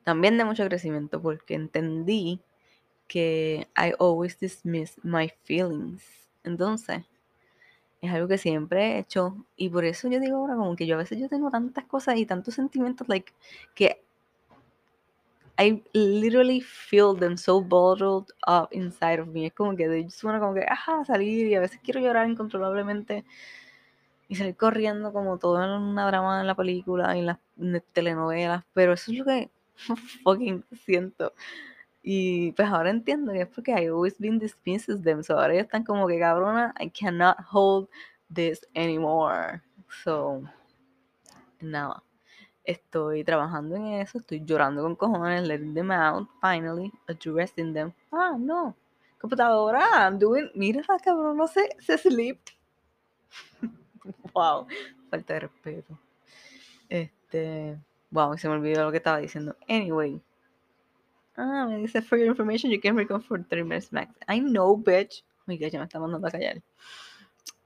también 0.04 0.38
de 0.38 0.44
mucho 0.44 0.64
crecimiento 0.66 1.20
porque 1.20 1.54
entendí 1.54 2.40
que 3.08 3.68
I 3.76 3.92
always 3.98 4.38
dismiss 4.38 4.98
my 5.02 5.30
feelings. 5.44 6.02
Entonces, 6.44 7.04
es 8.00 8.12
algo 8.12 8.28
que 8.28 8.38
siempre 8.38 8.92
he 8.92 8.98
hecho 8.98 9.36
y 9.56 9.68
por 9.68 9.84
eso 9.84 10.08
yo 10.08 10.20
digo 10.20 10.36
ahora 10.36 10.54
como 10.56 10.76
que 10.76 10.86
yo 10.86 10.94
a 10.94 10.98
veces 10.98 11.18
yo 11.18 11.28
tengo 11.28 11.50
tantas 11.50 11.84
cosas 11.84 12.16
y 12.16 12.24
tantos 12.24 12.54
sentimientos 12.54 13.08
like 13.08 13.32
que 13.74 14.02
I 15.58 15.82
literally 15.92 16.62
feel 16.62 17.14
them 17.18 17.36
so 17.36 17.60
bottled 17.60 18.28
up 18.46 18.68
inside 18.70 19.20
of 19.20 19.28
me. 19.28 19.46
Es 19.46 19.52
como 19.52 19.76
que 19.76 19.88
de 19.88 20.04
just 20.04 20.22
como 20.22 20.54
que, 20.54 20.64
ajá, 20.66 21.04
salir 21.04 21.48
y 21.48 21.54
a 21.54 21.60
veces 21.60 21.80
quiero 21.84 22.00
llorar 22.00 22.26
incontrolablemente 22.30 23.26
y 24.28 24.36
salir 24.36 24.56
corriendo 24.56 25.12
como 25.12 25.36
todo 25.38 25.62
en 25.62 25.70
una 25.70 26.06
drama 26.06 26.40
en 26.40 26.46
la 26.46 26.54
película 26.54 27.14
y 27.14 27.20
en 27.20 27.26
las 27.26 27.38
telenovelas, 27.92 28.64
pero 28.72 28.94
eso 28.94 29.12
es 29.12 29.18
lo 29.18 29.24
que 29.26 29.50
fucking 30.24 30.64
siento. 30.84 31.32
Y 32.02 32.52
pues 32.52 32.68
ahora 32.68 32.90
entiendo 32.90 33.32
que 33.32 33.42
es 33.42 33.48
porque 33.48 33.72
I 33.72 33.88
always 33.88 34.18
been 34.18 34.38
dismisses 34.38 35.02
them. 35.02 35.22
So 35.22 35.38
ahora 35.38 35.54
ya 35.54 35.60
están 35.62 35.84
como 35.84 36.06
que 36.06 36.18
cabrona, 36.18 36.74
I 36.80 36.90
cannot 36.90 37.36
hold 37.52 37.88
this 38.32 38.66
anymore. 38.74 39.60
So, 40.04 40.42
nada. 41.60 42.02
Estoy 42.64 43.24
trabajando 43.24 43.76
en 43.76 43.86
eso, 43.94 44.18
estoy 44.18 44.44
llorando 44.44 44.82
con 44.82 44.94
cojones, 44.94 45.46
letting 45.46 45.74
them 45.74 45.90
out, 45.90 46.28
finally, 46.40 46.92
addressing 47.08 47.72
them. 47.72 47.92
Ah, 48.12 48.36
no, 48.38 48.76
computadora, 49.18 50.06
I'm 50.06 50.18
doing, 50.18 50.50
mira 50.54 50.82
la 50.86 51.46
sé, 51.48 51.76
se 51.80 51.98
sleep. 51.98 52.38
wow, 54.34 54.66
falta 55.10 55.34
de 55.34 55.40
respeto. 55.40 55.98
Este, 56.88 57.78
wow, 58.10 58.36
se 58.36 58.48
me 58.48 58.54
olvidó 58.54 58.84
lo 58.84 58.90
que 58.90 58.98
estaba 58.98 59.18
diciendo. 59.18 59.56
Anyway. 59.68 60.20
Ah, 61.36 61.66
me 61.66 61.78
dice, 61.78 62.02
for 62.02 62.18
your 62.18 62.28
information, 62.28 62.70
you 62.70 62.80
can 62.80 62.96
record 62.96 63.22
for 63.24 63.38
30 63.42 63.62
minutes 63.62 63.92
max. 63.92 64.12
I 64.28 64.40
know, 64.40 64.76
bitch. 64.76 65.22
Oh 65.40 65.44
my 65.46 65.56
ya 65.56 65.78
me 65.78 65.86
está 65.86 65.98
mandando 65.98 66.28
a 66.28 66.30
callar. 66.30 66.62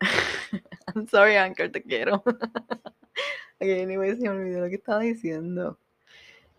I'm 0.95 1.07
sorry, 1.09 1.37
Anchor, 1.37 1.69
te 1.69 1.81
quiero. 1.83 2.23
okay, 3.61 3.83
anyway, 3.83 4.15
se 4.15 4.23
me 4.23 4.29
olvidó 4.29 4.61
lo 4.61 4.69
que 4.69 4.77
estaba 4.77 5.01
diciendo. 5.01 5.79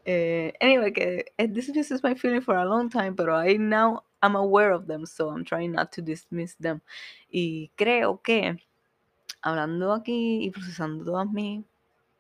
Eh, 0.06 0.54
anyway, 0.60 0.92
que 0.92 1.26
eh, 1.38 1.48
this, 1.48 1.72
this 1.72 1.92
is 1.92 2.04
my 2.04 2.16
feeling 2.16 2.42
for 2.42 2.56
a 2.58 2.66
long 2.66 2.90
time, 2.90 3.16
pero 3.16 3.36
I 3.36 3.58
now 3.58 4.04
I'm 4.22 4.36
aware 4.36 4.72
of 4.72 4.88
them, 4.88 5.06
so 5.06 5.30
I'm 5.30 5.44
trying 5.44 5.72
not 5.72 5.92
to 5.94 6.02
dismiss 6.02 6.56
them. 6.56 6.82
Y 7.32 7.72
creo 7.76 8.22
que 8.22 8.58
hablando 9.42 9.94
aquí 9.94 10.44
y 10.44 10.52
procesando 10.52 11.06
todas 11.06 11.32
mis 11.32 11.64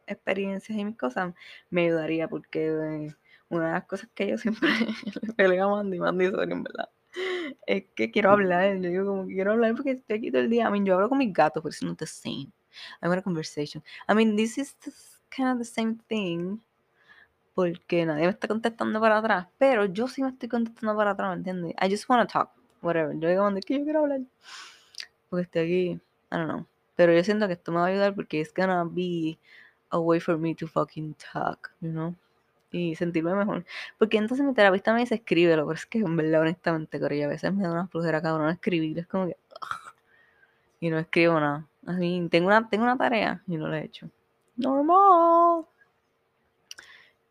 experiencias 0.07 0.77
y 0.77 0.85
mis 0.85 0.97
cosas, 0.97 1.33
me 1.69 1.85
ayudaría 1.85 2.27
porque 2.27 2.67
eh, 2.67 3.15
una 3.49 3.67
de 3.67 3.73
las 3.73 3.85
cosas 3.85 4.09
que 4.13 4.27
yo 4.27 4.37
siempre 4.37 4.69
le 5.21 5.33
peleo 5.33 5.65
a 5.65 5.69
Mandy, 5.69 5.99
Mandy 5.99 6.27
sorry, 6.29 6.51
en 6.51 6.63
verdad, 6.63 6.89
es 7.65 7.85
que 7.95 8.11
quiero 8.11 8.31
hablar, 8.31 8.77
yo 8.77 8.89
digo 8.89 9.05
como 9.05 9.27
que 9.27 9.35
quiero 9.35 9.51
hablar 9.53 9.75
porque 9.75 9.91
estoy 9.91 10.17
aquí 10.17 10.31
todo 10.31 10.41
el 10.41 10.49
día, 10.49 10.67
I 10.67 10.71
mean, 10.71 10.85
yo 10.85 10.95
hablo 10.95 11.09
con 11.09 11.17
mis 11.17 11.33
gatos, 11.33 11.61
pero 11.61 11.71
it's 11.71 11.83
not 11.83 11.97
the 11.97 12.07
same, 12.07 12.51
I'm 13.01 13.11
in 13.11 13.19
a 13.19 13.21
conversation, 13.21 13.83
I 14.07 14.13
mean, 14.13 14.35
this 14.35 14.57
is 14.57 14.75
kind 15.29 15.49
of 15.49 15.57
the 15.57 15.65
same 15.65 15.97
thing, 16.07 16.59
porque 17.53 18.05
nadie 18.05 18.23
me 18.23 18.31
está 18.31 18.47
contestando 18.47 18.99
para 18.99 19.19
atrás, 19.19 19.47
pero 19.57 19.85
yo 19.85 20.07
sí 20.07 20.21
me 20.21 20.29
estoy 20.29 20.49
contestando 20.49 20.95
para 20.95 21.11
atrás, 21.11 21.29
¿me 21.29 21.35
entiendes? 21.37 21.73
I 21.81 21.89
just 21.89 22.09
want 22.09 22.27
to 22.27 22.31
talk, 22.31 22.51
whatever, 22.81 23.17
yo 23.17 23.29
digo, 23.29 23.49
que 23.65 23.79
yo 23.79 23.83
quiero 23.83 23.99
hablar, 24.01 24.21
porque 25.29 25.43
estoy 25.43 25.61
aquí, 25.61 26.01
I 26.31 26.37
don't 26.37 26.49
know, 26.49 26.65
pero 26.95 27.13
yo 27.13 27.23
siento 27.23 27.47
que 27.47 27.53
esto 27.53 27.71
me 27.71 27.79
va 27.79 27.85
a 27.85 27.89
ayudar 27.89 28.15
porque 28.15 28.39
it's 28.39 28.53
gonna 28.53 28.85
be 28.85 29.37
a 29.95 29.99
way 29.99 30.19
for 30.19 30.37
me 30.37 30.53
to 30.55 30.67
fucking 30.67 31.15
talk, 31.15 31.71
you 31.81 31.91
know? 31.91 32.15
Y 32.71 32.95
sentirme 32.95 33.33
mejor. 33.33 33.65
Porque 33.97 34.17
entonces 34.17 34.45
mi 34.45 34.53
terapista 34.53 34.93
me 34.93 34.99
dice 34.99 35.15
escríbelo, 35.15 35.65
pero 35.65 35.75
es 35.75 35.85
que 35.85 35.99
en 35.99 36.15
verdad, 36.15 36.41
honestamente, 36.41 36.99
Corilla, 36.99 37.25
a 37.25 37.29
veces 37.29 37.53
me 37.53 37.63
da 37.63 37.71
una 37.71 37.87
flujera 37.87 38.21
cabrón 38.21 38.49
escribir, 38.49 38.99
es 38.99 39.07
como 39.07 39.27
que. 39.27 39.37
y 40.81 40.89
no 40.89 40.99
escribo 40.99 41.39
nada. 41.39 41.65
A 41.85 41.93
mí, 41.93 42.27
tengo 42.29 42.47
una, 42.47 42.67
tengo 42.67 42.83
una 42.83 42.97
tarea 42.97 43.41
y 43.47 43.57
no 43.57 43.67
la 43.67 43.79
he 43.79 43.85
hecho. 43.85 44.09
Normal. 44.57 45.65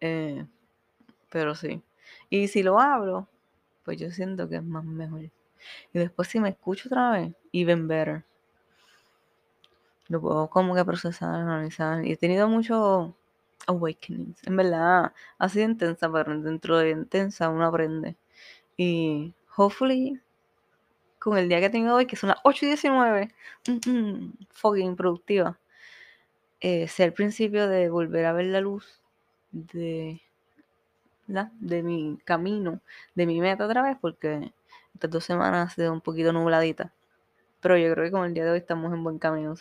Eh, 0.00 0.46
pero 1.30 1.54
sí. 1.54 1.82
Y 2.30 2.48
si 2.48 2.62
lo 2.62 2.80
hablo, 2.80 3.28
pues 3.84 3.98
yo 3.98 4.10
siento 4.10 4.48
que 4.48 4.56
es 4.56 4.62
más 4.62 4.84
mejor. 4.84 5.20
Y 5.20 5.30
después 5.92 6.28
si 6.28 6.40
me 6.40 6.50
escucho 6.50 6.88
otra 6.88 7.10
vez, 7.10 7.34
even 7.52 7.86
better 7.86 8.24
lo 10.08 10.20
puedo 10.20 10.48
como 10.50 10.74
que 10.74 10.84
procesar, 10.84 11.34
analizar. 11.34 12.04
Y 12.04 12.12
he 12.12 12.16
tenido 12.16 12.48
muchos 12.48 13.12
awakenings. 13.66 14.42
En 14.46 14.56
verdad, 14.56 15.12
ha 15.38 15.48
sido 15.48 15.66
intensa, 15.66 16.10
pero 16.12 16.38
dentro 16.40 16.78
de 16.78 16.90
intensa 16.90 17.48
uno 17.48 17.66
aprende. 17.66 18.16
Y 18.76 19.34
hopefully, 19.56 20.20
con 21.18 21.38
el 21.38 21.48
día 21.48 21.60
que 21.60 21.70
tengo 21.70 21.94
hoy, 21.94 22.06
que 22.06 22.16
son 22.16 22.28
las 22.30 22.38
8 22.44 22.66
y 22.66 22.68
19, 22.68 23.34
fucking 24.50 24.96
productiva, 24.96 25.58
eh, 26.60 26.88
sea 26.88 27.06
el 27.06 27.12
principio 27.12 27.68
de 27.68 27.88
volver 27.90 28.26
a 28.26 28.32
ver 28.32 28.46
la 28.46 28.60
luz 28.60 29.00
de, 29.52 30.20
de 31.26 31.82
mi 31.82 32.18
camino, 32.24 32.80
de 33.14 33.26
mi 33.26 33.40
meta 33.40 33.66
otra 33.66 33.82
vez, 33.82 33.96
porque 34.00 34.52
estas 34.94 35.10
dos 35.10 35.24
semanas 35.24 35.72
ha 35.72 35.74
sido 35.74 35.92
un 35.92 36.00
poquito 36.00 36.32
nubladita. 36.32 36.92
Pero 37.64 37.78
yo 37.78 37.94
creo 37.94 38.04
que 38.04 38.10
como 38.10 38.26
el 38.26 38.34
día 38.34 38.44
de 38.44 38.50
hoy 38.50 38.58
estamos 38.58 38.92
en 38.92 39.02
buen 39.02 39.18
camino. 39.18 39.54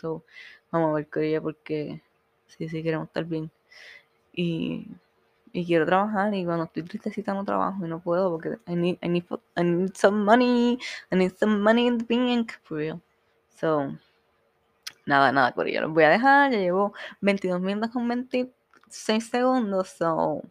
vamos 0.70 0.90
a 0.90 0.92
ver 0.92 1.08
con 1.08 1.22
ella 1.22 1.40
porque 1.40 2.02
sí, 2.46 2.68
sí 2.68 2.82
queremos 2.82 3.06
estar 3.08 3.24
bien. 3.24 3.50
Y, 4.34 4.86
quiero 5.54 5.86
trabajar 5.86 6.34
y 6.34 6.44
cuando 6.44 6.64
estoy 6.64 6.82
tristecita 6.82 7.32
no 7.32 7.46
trabajo 7.46 7.82
y 7.86 7.88
no 7.88 8.00
puedo 8.00 8.30
porque 8.30 8.58
I 8.66 8.76
need, 8.76 8.98
I 9.00 9.08
need, 9.08 9.24
I 9.56 9.62
need 9.62 9.94
some 9.94 10.22
money. 10.22 10.78
I 11.10 11.16
need 11.16 11.32
some 11.38 11.60
money 11.60 11.86
in 11.86 11.96
the 11.96 12.04
bank. 12.04 12.52
For 12.62 12.76
real. 12.76 13.00
So, 13.58 13.96
nada, 15.06 15.32
nada, 15.32 15.54
por 15.54 15.66
ello. 15.66 15.80
Los 15.80 15.92
voy 15.94 16.04
a 16.04 16.10
dejar. 16.10 16.52
Ya 16.52 16.58
llevo 16.58 16.92
22 17.22 17.58
minutos 17.58 17.90
con 17.90 18.06
26 18.06 19.30
segundos. 19.30 19.88
So, 19.88 20.42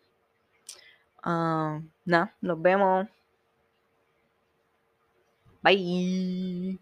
um, 1.24 1.88
nada, 2.04 2.36
nos 2.42 2.60
vemos. 2.60 3.08
Bye. 5.62 6.80